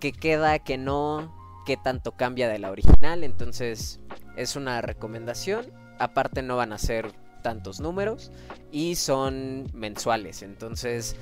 [0.00, 1.34] qué queda, qué no,
[1.66, 3.24] qué tanto cambia de la original.
[3.24, 4.00] Entonces
[4.36, 5.66] es una recomendación.
[5.98, 7.12] Aparte no van a ser
[7.42, 8.30] tantos números
[8.72, 10.42] y son mensuales.
[10.42, 11.16] Entonces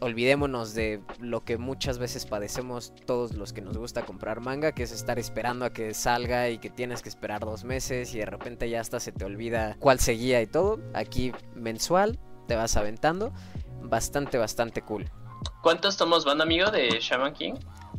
[0.00, 4.82] olvidémonos de lo que muchas veces padecemos todos los que nos gusta comprar manga, que
[4.82, 8.26] es estar esperando a que salga y que tienes que esperar dos meses y de
[8.26, 10.80] repente ya hasta se te olvida cuál seguía y todo.
[10.94, 13.32] Aquí mensual, te vas aventando.
[13.82, 15.10] Bastante, bastante cool.
[15.62, 17.54] ¿Cuántos tomos van, amigo, de Shaman King?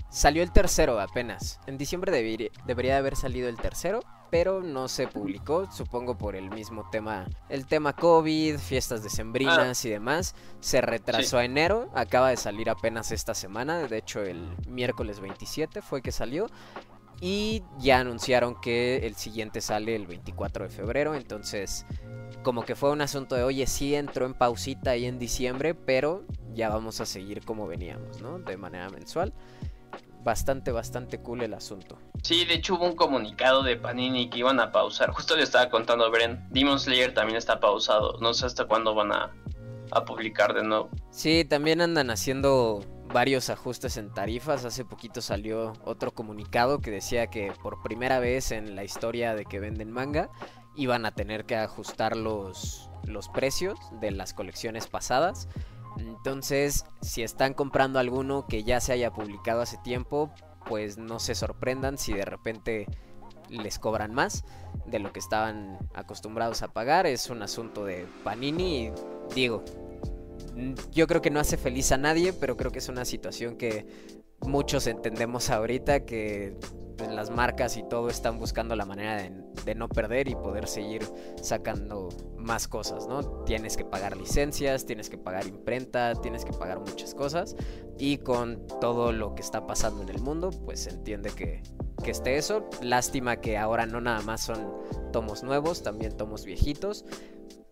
[0.10, 1.60] Salió el tercero apenas.
[1.68, 6.90] En diciembre debería, haber salido el tercero, pero no se publicó, supongo por el mismo
[6.90, 9.88] tema, el tema COVID, fiestas decembrinas ah.
[9.88, 10.36] y demás.
[10.62, 15.82] Se retrasó a enero, acaba de salir apenas esta semana, de hecho el miércoles 27
[15.82, 16.48] fue que salió.
[17.24, 21.86] Y ya anunciaron que el siguiente sale el 24 de febrero, entonces
[22.42, 26.24] como que fue un asunto de, oye, sí entró en pausita ahí en diciembre, pero
[26.56, 28.40] ya vamos a seguir como veníamos, ¿no?
[28.40, 29.34] De manera mensual
[30.24, 31.98] bastante, bastante cool el asunto.
[32.24, 35.12] Sí, de hecho hubo un comunicado de Panini que iban a pausar.
[35.12, 36.48] Justo le estaba contando a Bren.
[36.50, 38.18] Demon Slayer también está pausado.
[38.20, 39.32] No sé hasta cuándo van a,
[39.92, 40.90] a publicar de nuevo.
[41.10, 44.66] Sí, también andan haciendo varios ajustes en tarifas.
[44.66, 49.46] Hace poquito salió otro comunicado que decía que por primera vez en la historia de
[49.46, 50.30] que venden manga
[50.76, 55.50] iban a tener que ajustar los, los precios de las colecciones pasadas.
[55.98, 60.32] Entonces, si están comprando alguno que ya se haya publicado hace tiempo,
[60.66, 62.88] pues no se sorprendan si de repente
[63.50, 64.44] les cobran más
[64.86, 67.06] de lo que estaban acostumbrados a pagar.
[67.06, 68.92] Es un asunto de Panini y
[69.36, 69.64] digo,
[70.92, 73.86] yo creo que no hace feliz a nadie, pero creo que es una situación que
[74.42, 76.58] muchos entendemos ahorita que
[77.10, 81.08] las marcas y todo están buscando la manera de, no perder y poder seguir
[81.42, 83.24] sacando más cosas, ¿no?
[83.46, 87.56] Tienes que pagar licencias, tienes que pagar imprenta, tienes que pagar muchas cosas
[87.98, 91.64] y con todo lo que está pasando en el mundo, pues se entiende que,
[92.04, 92.70] que esté eso.
[92.82, 94.72] Lástima que ahora no nada más son
[95.12, 97.06] tomos nuevos, también tomos viejitos.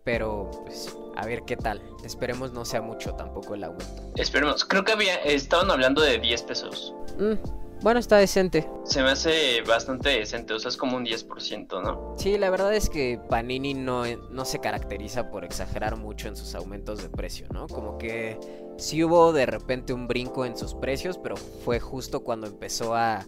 [0.04, 1.82] Pero, pues, a ver qué tal.
[2.04, 4.02] Esperemos no sea mucho tampoco el aumento.
[4.16, 4.64] Esperemos.
[4.64, 6.94] Creo que había, estaban hablando de 10 pesos.
[7.18, 7.34] Mm,
[7.82, 8.68] bueno, está decente.
[8.84, 12.14] Se me hace bastante decente, o sea, es como un 10%, ¿no?
[12.18, 16.54] Sí, la verdad es que Panini no, no se caracteriza por exagerar mucho en sus
[16.54, 17.68] aumentos de precio, ¿no?
[17.68, 18.38] Como que
[18.76, 23.26] sí hubo de repente un brinco en sus precios, pero fue justo cuando empezó a,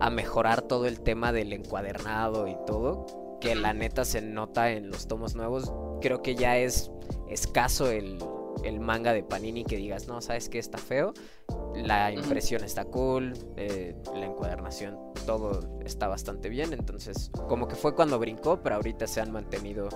[0.00, 4.90] a mejorar todo el tema del encuadernado y todo, que la neta se nota en
[4.90, 5.72] los tomos nuevos.
[6.00, 6.90] Creo que ya es
[7.28, 8.18] escaso el,
[8.64, 11.12] el manga de Panini que digas, no, sabes que está feo.
[11.74, 16.72] La impresión está cool, eh, la encuadernación, todo está bastante bien.
[16.72, 19.88] Entonces, como que fue cuando brincó, pero ahorita se han mantenido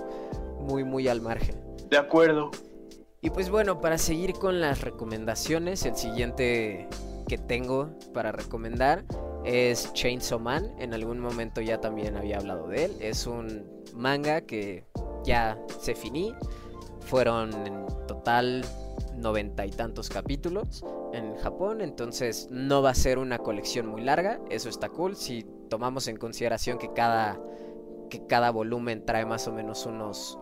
[0.59, 1.55] muy, muy al margen.
[1.89, 2.51] De acuerdo.
[3.21, 6.87] Y pues bueno, para seguir con las recomendaciones, el siguiente
[7.27, 9.03] que tengo para recomendar
[9.43, 10.71] es Chainsaw Man.
[10.79, 12.95] En algún momento ya también había hablado de él.
[13.01, 14.85] Es un manga que
[15.23, 16.33] ya se finí.
[17.01, 17.51] Fueron
[18.19, 18.65] total
[19.15, 24.39] noventa y tantos capítulos en Japón, entonces no va a ser una colección muy larga,
[24.49, 27.39] eso está cool, si tomamos en consideración que cada,
[28.09, 30.37] que cada volumen trae más o menos unos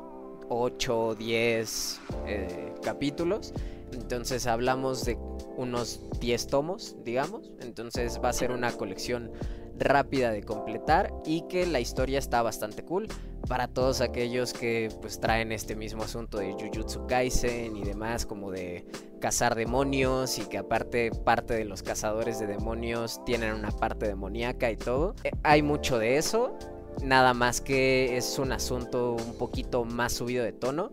[0.49, 3.53] 8 o 10 eh, capítulos,
[3.93, 5.17] entonces hablamos de
[5.55, 9.31] unos 10 tomos, digamos, entonces va a ser una colección
[9.77, 13.07] rápida de completar y que la historia está bastante cool
[13.47, 18.51] para todos aquellos que pues traen este mismo asunto de Jujutsu Kaisen y demás como
[18.51, 18.85] de
[19.19, 24.69] cazar demonios y que aparte parte de los cazadores de demonios tienen una parte demoníaca
[24.71, 25.15] y todo.
[25.23, 26.57] Eh, hay mucho de eso,
[27.01, 30.91] nada más que es un asunto un poquito más subido de tono.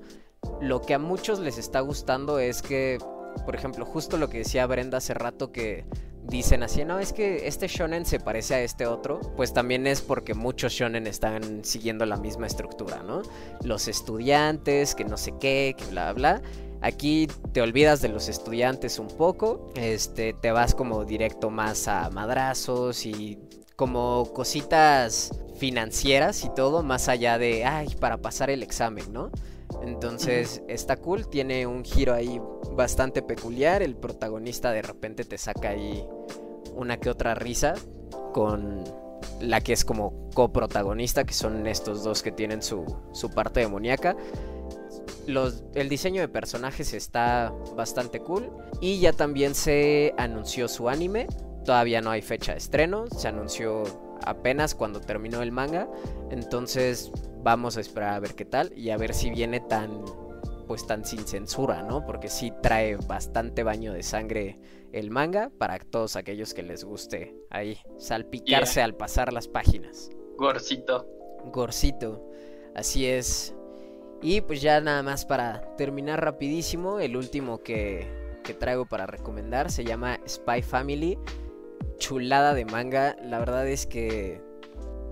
[0.61, 2.99] Lo que a muchos les está gustando es que,
[3.45, 5.85] por ejemplo, justo lo que decía Brenda hace rato que
[6.29, 10.01] dicen así, no, es que este shonen se parece a este otro, pues también es
[10.01, 13.23] porque muchos shonen están siguiendo la misma estructura, ¿no?
[13.63, 16.43] Los estudiantes, que no sé qué, que bla, bla.
[16.81, 22.11] Aquí te olvidas de los estudiantes un poco, este, te vas como directo más a
[22.11, 23.39] madrazos y
[23.77, 29.31] como cositas financieras y todo, más allá de, ay, para pasar el examen, ¿no?
[29.83, 32.41] Entonces está cool, tiene un giro ahí
[32.75, 33.83] bastante peculiar.
[33.83, 36.07] El protagonista de repente te saca ahí
[36.75, 37.75] una que otra risa
[38.33, 38.85] con
[39.41, 42.85] la que es como coprotagonista, que son estos dos que tienen su,
[43.35, 44.17] parte demoníaca.
[45.27, 48.51] Los, el diseño de personajes está bastante cool.
[48.81, 51.27] Y ya también se anunció su anime.
[51.65, 53.07] Todavía no hay fecha de estreno.
[53.07, 53.85] Se anunció
[54.23, 55.89] apenas cuando terminó el manga.
[56.31, 57.11] Entonces
[57.43, 60.05] vamos a esperar a ver qué tal y a ver si viene tan
[60.67, 62.05] pues tan sin censura, ¿no?
[62.05, 64.59] Porque sí trae bastante baño de sangre
[64.93, 70.11] el manga para todos aquellos que les guste ahí salpicarse al pasar las páginas.
[70.37, 71.07] Gorcito.
[71.53, 72.31] Gorcito,
[72.75, 73.55] así es.
[74.23, 78.07] Y pues ya nada más para terminar rapidísimo, el último que,
[78.43, 81.19] que traigo para recomendar se llama Spy Family.
[81.99, 84.41] Chulada de manga, la verdad es que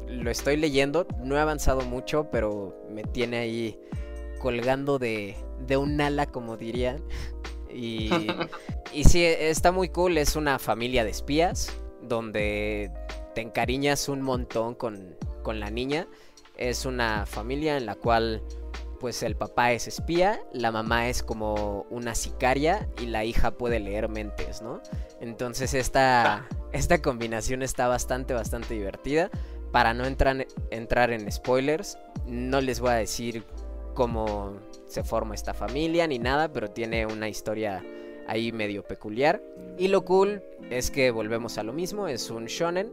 [0.07, 3.79] lo estoy leyendo, no he avanzado mucho, pero me tiene ahí
[4.43, 5.37] colgando de,
[5.67, 7.03] de un ala, como dirían.
[7.73, 8.11] Y,
[8.93, 11.73] y sí, está muy cool, es una familia de espías,
[12.03, 12.91] donde
[13.35, 16.09] te encariñas un montón con, con la niña.
[16.59, 18.43] Es una familia en la cual
[18.99, 23.81] pues el papá es espía, la mamá es como una sicaria y la hija puede
[23.81, 24.81] leer mentes, ¿no?
[25.21, 29.31] Entonces esta, esta combinación está bastante, bastante divertida.
[29.73, 33.45] Para no entrar, entrar en spoilers, no les voy a decir
[33.95, 34.55] cómo
[34.87, 37.85] se forma esta familia ni nada, pero tiene una historia
[38.27, 39.43] ahí medio peculiar.
[39.79, 42.93] Y lo cool es que volvemos a lo mismo, es un shonen,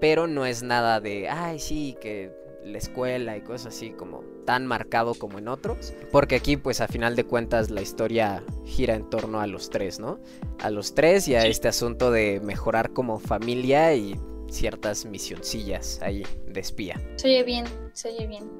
[0.00, 2.32] pero no es nada de, ay, sí, que
[2.64, 5.94] la escuela y cosas así como tan marcado como en otros.
[6.10, 9.98] Porque aquí, pues a final de cuentas, la historia gira en torno a los tres,
[9.98, 10.20] ¿no?
[10.60, 14.18] A los tres y a este asunto de mejorar como familia y
[14.50, 17.00] ciertas misioncillas ahí de espía.
[17.16, 18.57] Se oye bien, se oye bien.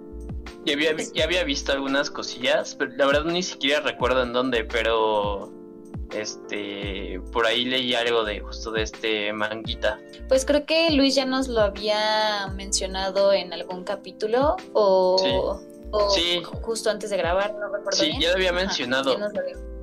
[0.64, 4.64] Ya había, ya había visto algunas cosillas, pero la verdad ni siquiera recuerdo en dónde,
[4.64, 5.52] pero
[6.12, 9.98] este por ahí leí algo de justo de este manguita.
[10.28, 15.60] Pues creo que Luis ya nos lo había mencionado en algún capítulo o,
[16.62, 17.98] justo antes de grabar, no recuerdo.
[17.98, 19.16] Sí, ya lo había mencionado.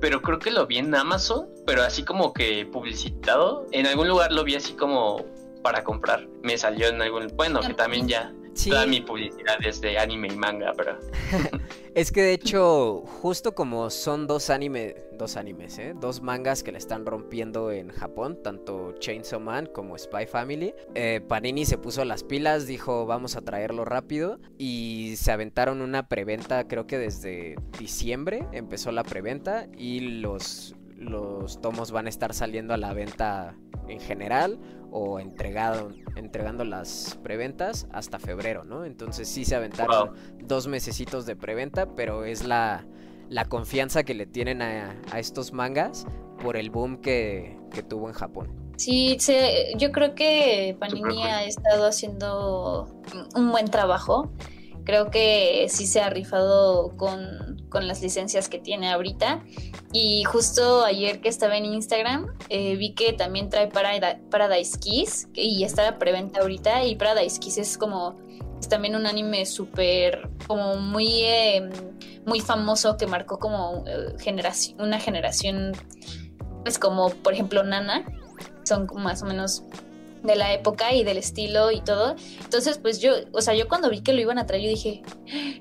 [0.00, 3.66] pero creo que lo vi en Amazon, pero así como que publicitado.
[3.72, 5.24] En algún lugar lo vi así como
[5.62, 6.28] para comprar.
[6.42, 7.28] Me salió en algún.
[7.34, 8.32] Bueno, que también ya.
[8.64, 10.98] Toda mi publicidad es de anime y manga, pero.
[11.94, 15.94] es que de hecho, justo como son dos anime, dos animes, ¿eh?
[15.98, 21.20] dos mangas que le están rompiendo en Japón, tanto Chainsaw Man como Spy Family, eh,
[21.26, 26.66] Panini se puso las pilas, dijo vamos a traerlo rápido y se aventaron una preventa,
[26.66, 32.72] creo que desde diciembre empezó la preventa y los los tomos van a estar saliendo
[32.72, 33.54] a la venta
[33.86, 34.58] en general
[34.96, 38.86] o entregado, entregando las preventas hasta febrero, ¿no?
[38.86, 42.86] Entonces sí se aventaron dos mesecitos de preventa, pero es la,
[43.28, 46.06] la confianza que le tienen a, estos mangas
[46.42, 48.48] por el boom que, que tuvo en Japón.
[48.78, 49.18] Sí,
[49.76, 52.88] yo creo que Panini ha estado haciendo
[53.34, 54.30] un buen trabajo.
[54.84, 59.42] Creo que sí se ha rifado con, con las licencias que tiene ahorita.
[59.92, 65.64] Y justo ayer que estaba en Instagram, eh, vi que también trae Paradise Kiss y
[65.64, 66.84] está a preventa ahorita.
[66.84, 68.16] Y Paradise Kiss es como
[68.60, 71.70] es también un anime súper, como muy, em,
[72.24, 75.72] muy famoso que marcó como eh, generación, una generación,
[76.62, 78.04] pues como por ejemplo Nana,
[78.64, 79.62] son más o menos
[80.22, 82.16] de la época y del estilo y todo.
[82.42, 85.02] Entonces, pues yo, o sea, yo cuando vi que lo iban a traer, yo dije,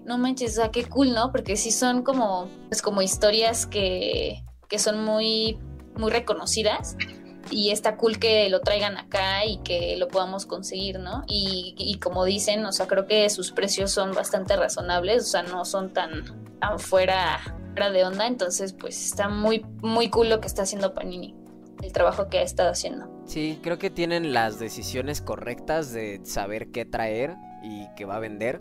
[0.06, 1.32] no manches, o sea, qué cool, ¿no?
[1.32, 5.60] Porque sí son como, pues como historias que, que son muy,
[5.96, 6.98] muy reconocidas.
[7.52, 11.24] Y está cool que lo traigan acá y que lo podamos conseguir, ¿no?
[11.28, 15.44] Y, y como dicen, o sea, creo que sus precios son bastante razonables, o sea,
[15.44, 16.24] no son tan,
[16.60, 17.40] tan fuera,
[17.74, 18.26] fuera de onda.
[18.26, 21.36] Entonces, pues está muy, muy cool lo que está haciendo Panini
[21.84, 23.15] el trabajo que ha estado haciendo.
[23.26, 28.20] Sí, creo que tienen las decisiones correctas de saber qué traer y qué va a
[28.20, 28.60] vender.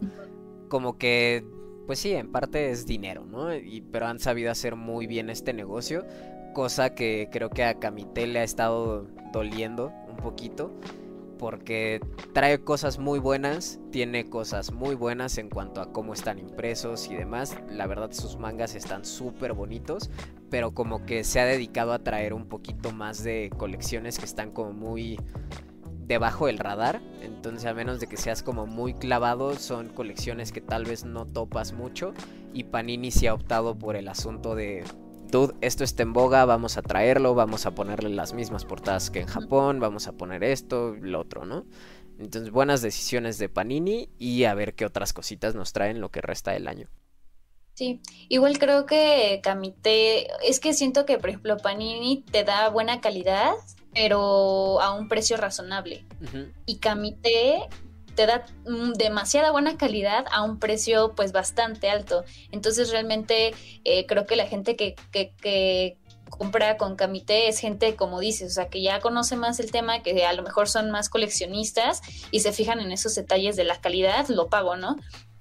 [0.68, 1.44] Como que,
[1.86, 3.54] pues sí, en parte es dinero, ¿no?
[3.54, 6.04] Y, pero han sabido hacer muy bien este negocio,
[6.54, 10.72] cosa que creo que a Camite le ha estado doliendo un poquito
[11.44, 12.00] porque
[12.32, 17.16] trae cosas muy buenas, tiene cosas muy buenas en cuanto a cómo están impresos y
[17.16, 17.54] demás.
[17.70, 20.08] La verdad sus mangas están súper bonitos,
[20.48, 24.52] pero como que se ha dedicado a traer un poquito más de colecciones que están
[24.52, 25.20] como muy
[26.06, 27.02] debajo del radar.
[27.20, 31.26] Entonces a menos de que seas como muy clavado, son colecciones que tal vez no
[31.26, 32.14] topas mucho.
[32.54, 34.82] Y Panini se ha optado por el asunto de
[35.60, 39.26] esto está en boga, vamos a traerlo, vamos a ponerle las mismas portadas que en
[39.26, 41.66] Japón, vamos a poner esto, lo otro, ¿no?
[42.18, 46.20] Entonces, buenas decisiones de Panini y a ver qué otras cositas nos traen lo que
[46.20, 46.88] resta del año.
[47.74, 53.00] Sí, igual creo que Kamite, es que siento que, por ejemplo, Panini te da buena
[53.00, 53.52] calidad,
[53.92, 56.04] pero a un precio razonable.
[56.66, 57.68] Y Kamite
[58.14, 62.24] te da mm, demasiada buena calidad a un precio pues bastante alto.
[62.50, 63.54] Entonces realmente
[63.84, 65.98] eh, creo que la gente que, que,
[66.30, 70.02] compra con Camité es gente, como dices, o sea, que ya conoce más el tema,
[70.02, 72.00] que a lo mejor son más coleccionistas
[72.32, 74.96] y se fijan en esos detalles de la calidad, lo pago, ¿no?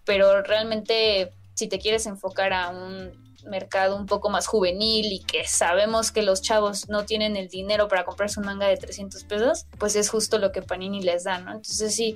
[0.06, 5.48] pero realmente si te quieres enfocar a un mercado un poco más juvenil y que
[5.48, 9.66] sabemos que los chavos no tienen el dinero para comprarse un manga de 300 pesos,
[9.78, 11.52] pues es justo lo que Panini les da, ¿no?
[11.52, 12.16] Entonces sí,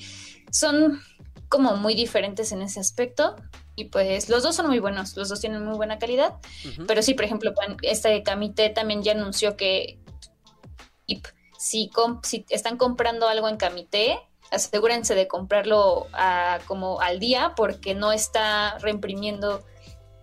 [0.52, 1.02] son
[1.50, 3.36] como muy diferentes en ese aspecto.
[3.76, 6.34] Y pues los dos son muy buenos, los dos tienen muy buena calidad.
[6.88, 7.54] Pero sí, por ejemplo,
[7.84, 10.00] este Kamite también ya anunció que
[11.60, 11.92] si,
[12.24, 14.20] si están comprando algo en Kamite,
[14.52, 19.64] asegúrense de comprarlo a, como al día porque no está reimprimiendo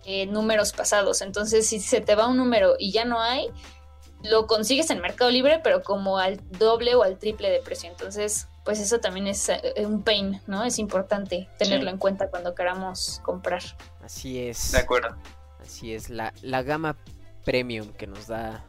[0.05, 1.21] eh, números pasados.
[1.21, 3.49] Entonces, si se te va un número y ya no hay,
[4.23, 7.89] lo consigues en Mercado Libre, pero como al doble o al triple de precio.
[7.89, 10.63] Entonces, pues eso también es eh, un pain, ¿no?
[10.63, 13.61] Es importante tenerlo en cuenta cuando queramos comprar.
[14.03, 14.71] Así es.
[14.71, 15.15] De acuerdo.
[15.59, 16.95] Así es, la, la gama
[17.43, 18.65] premium que nos da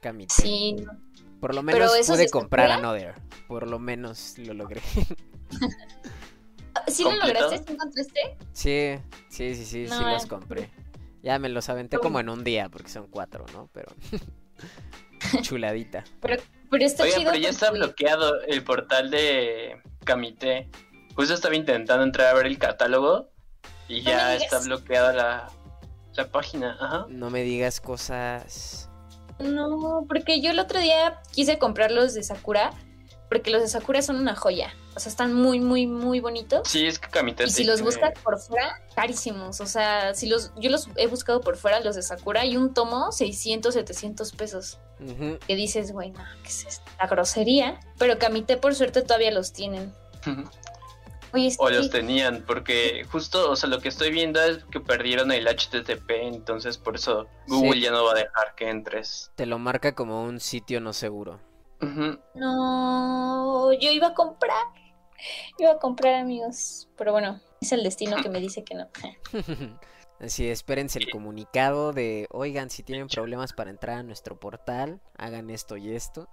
[0.00, 0.34] Camite.
[0.34, 0.76] Sí.
[1.40, 3.14] Por lo menos pude comprar Another.
[3.48, 4.80] Por lo menos lo logré.
[6.86, 7.58] ¿Sí lo lograste?
[7.58, 8.36] ¿Sí encontraste?
[8.52, 8.98] Sí,
[9.28, 10.70] sí, sí, sí, sí los compré.
[11.22, 13.68] Ya me los aventé como en un día, porque son cuatro, ¿no?
[13.72, 13.92] Pero
[15.42, 16.04] chuladita.
[16.20, 20.70] Pero, pero está Oye, chido pero ya está bloqueado el portal de Camite.
[21.14, 23.30] Justo estaba intentando entrar a ver el catálogo
[23.88, 25.50] y ya está bloqueada la,
[26.14, 26.76] la página.
[26.80, 27.06] Ajá.
[27.08, 28.88] No me digas cosas.
[29.38, 32.70] No, porque yo el otro día quise comprarlos de Sakura
[33.36, 34.72] porque los de Sakura son una joya.
[34.94, 36.66] O sea, están muy, muy, muy bonitos.
[36.66, 39.60] Sí, es que Kamite Y si los buscas por fuera, carísimos.
[39.60, 42.72] O sea, si los, yo los he buscado por fuera, los de Sakura, y un
[42.72, 44.78] tomo, 600, 700 pesos.
[45.46, 46.90] Que dices, güey, no, ¿qué es esta?
[46.98, 47.78] La grosería.
[47.98, 49.92] Pero Kamite, por suerte, todavía los tienen.
[51.58, 55.46] o los tenían, porque justo, o sea, lo que estoy viendo es que perdieron el
[55.46, 59.30] HTTP, entonces por eso Google ya no va a dejar que entres.
[59.34, 61.38] Te lo marca como un sitio no seguro.
[62.34, 64.66] No, yo iba a comprar.
[65.58, 66.88] Iba a comprar, amigos.
[66.96, 68.88] Pero bueno, es el destino que me dice que no.
[70.20, 75.50] Así, espérense el comunicado de, oigan, si tienen problemas para entrar a nuestro portal, hagan
[75.50, 76.28] esto y esto.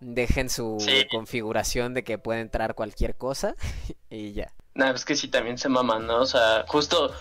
[0.00, 0.76] Dejen su
[1.10, 3.54] configuración de que puede entrar cualquier cosa
[4.10, 4.52] y ya.
[4.74, 6.16] Nada, es que sí, también se maman, ¿no?
[6.18, 7.14] O sea, justo,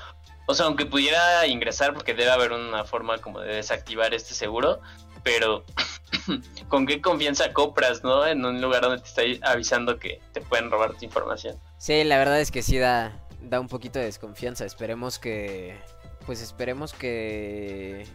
[0.48, 4.82] o sea, aunque pudiera ingresar, porque debe haber una forma como de desactivar este seguro,
[5.24, 5.64] pero
[6.68, 8.26] con qué confianza compras, ¿no?
[8.26, 11.58] En un lugar donde te está avisando que te pueden robar tu información.
[11.78, 14.66] Sí, la verdad es que sí da, da un poquito de desconfianza.
[14.66, 15.78] Esperemos que,
[16.26, 18.06] pues esperemos que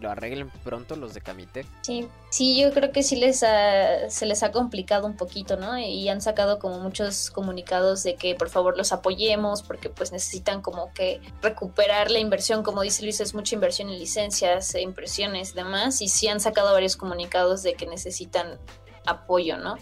[0.00, 1.66] lo arreglen pronto los de Camite.
[1.82, 5.78] Sí, sí, yo creo que sí les se les ha complicado un poquito, ¿no?
[5.78, 10.62] Y han sacado como muchos comunicados de que por favor los apoyemos porque pues necesitan
[10.62, 15.54] como que recuperar la inversión, como dice Luis, es mucha inversión en licencias, impresiones y
[15.54, 18.58] demás, y sí han sacado varios comunicados de que necesitan
[19.06, 19.76] apoyo, ¿no?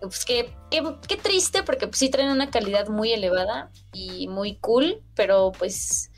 [0.00, 5.02] Pues qué, qué, triste porque pues, sí traen una calidad muy elevada y muy cool,
[5.14, 6.10] pero pues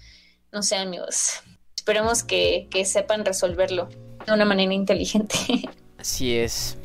[0.52, 1.42] no sé amigos,
[1.88, 3.88] esperemos que, sepan resolverlo
[4.26, 5.36] de una manera inteligente.
[5.98, 6.76] Así es.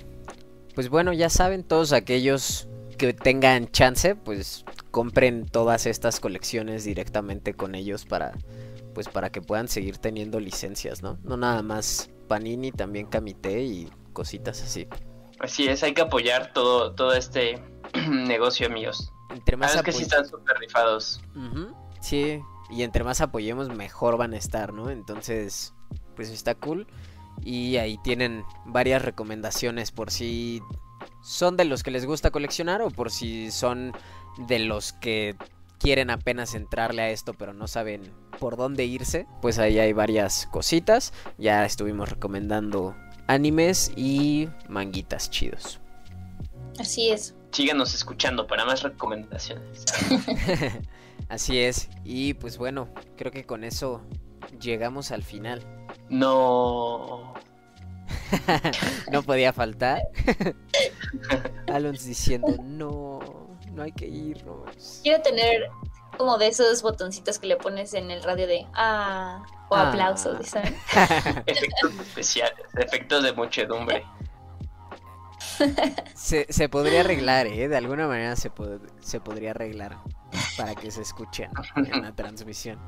[0.75, 7.53] Pues bueno, ya saben, todos aquellos que tengan chance, pues compren todas estas colecciones directamente
[7.53, 8.31] con ellos para
[8.93, 11.17] pues para que puedan seguir teniendo licencias, ¿no?
[11.23, 14.87] No nada más Panini, también Kamite y cositas así.
[15.39, 17.61] Así es, hay que apoyar todo todo este
[18.09, 19.11] negocio, amigos.
[19.31, 21.19] Entre más es que sí están súper rifados.
[21.99, 22.39] Sí,
[22.73, 24.89] y entre más apoyemos, mejor van a estar, ¿no?
[24.89, 25.73] Entonces,
[26.15, 26.87] pues está cool.
[27.43, 30.61] Y ahí tienen varias recomendaciones por si
[31.21, 33.93] son de los que les gusta coleccionar o por si son
[34.47, 35.35] de los que
[35.77, 38.01] quieren apenas entrarle a esto pero no saben
[38.39, 39.27] por dónde irse.
[39.41, 41.13] Pues ahí hay varias cositas.
[41.37, 42.95] Ya estuvimos recomendando
[43.27, 45.79] animes y manguitas chidos.
[46.79, 47.35] Así es.
[47.51, 49.85] Síganos escuchando para más recomendaciones.
[51.33, 51.89] Así es.
[52.03, 54.03] Y pues bueno, creo que con eso
[54.59, 55.65] llegamos al final.
[56.07, 57.33] No.
[59.11, 60.03] no podía faltar.
[61.73, 64.99] Alonso diciendo, no, no hay que irnos.
[65.01, 65.71] Quiero tener
[66.19, 69.89] como de esos botoncitos que le pones en el radio de ah o ah.
[69.89, 70.77] aplausos, ¿saben?
[71.47, 74.05] efectos especiales, efectos de muchedumbre.
[76.13, 77.67] Se, se podría arreglar, ¿eh?
[77.67, 78.51] De alguna manera se,
[78.99, 79.97] se podría arreglar
[80.57, 82.79] para que se escuchen en la transmisión.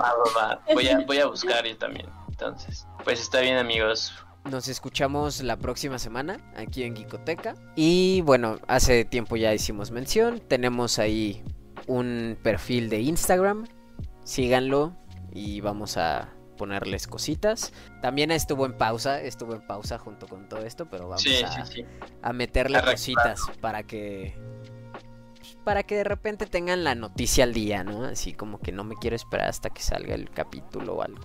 [0.00, 0.62] Va, va, va.
[0.74, 2.08] Voy a, voy a buscar yo también.
[2.28, 4.14] Entonces, pues está bien, amigos.
[4.44, 7.54] Nos escuchamos la próxima semana aquí en Gicoteca.
[7.76, 10.40] Y bueno, hace tiempo ya hicimos mención.
[10.40, 11.44] Tenemos ahí
[11.86, 13.66] un perfil de Instagram.
[14.24, 14.96] Síganlo
[15.32, 17.72] y vamos a ponerles cositas.
[18.02, 21.64] También estuvo en pausa, estuvo en pausa junto con todo esto, pero vamos a,
[22.28, 24.38] a meterle cositas para que
[25.60, 28.04] para que de repente tengan la noticia al día, ¿no?
[28.04, 31.22] Así como que no me quiero esperar hasta que salga el capítulo o algo.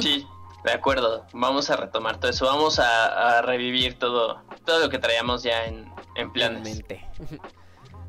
[0.00, 0.26] Sí,
[0.64, 1.26] de acuerdo.
[1.32, 2.46] Vamos a retomar todo eso.
[2.46, 6.82] Vamos a, revivir todo, todo lo que traíamos ya en, en planes.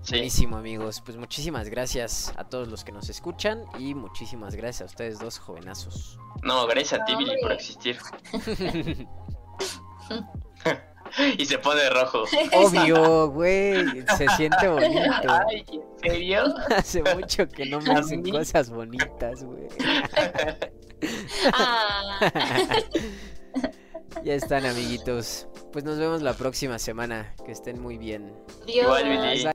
[0.03, 0.13] Sí.
[0.13, 4.85] Buenísimo amigos, pues muchísimas gracias a todos los que nos escuchan y muchísimas gracias a
[4.85, 6.17] ustedes dos jovenazos.
[6.43, 7.97] No, gracias a ti Billy por existir.
[11.37, 12.23] y se pone rojo.
[12.53, 13.85] Obvio, güey,
[14.17, 15.27] se siente bonito.
[15.27, 16.43] Ay, ¿en serio?
[16.75, 19.67] Hace mucho que no me hacen cosas bonitas, güey.
[21.53, 22.31] Ah.
[24.23, 25.47] ya están, amiguitos.
[25.71, 27.35] Pues nos vemos la próxima semana.
[27.45, 28.33] Que estén muy bien.
[28.65, 29.47] Igual, Billy.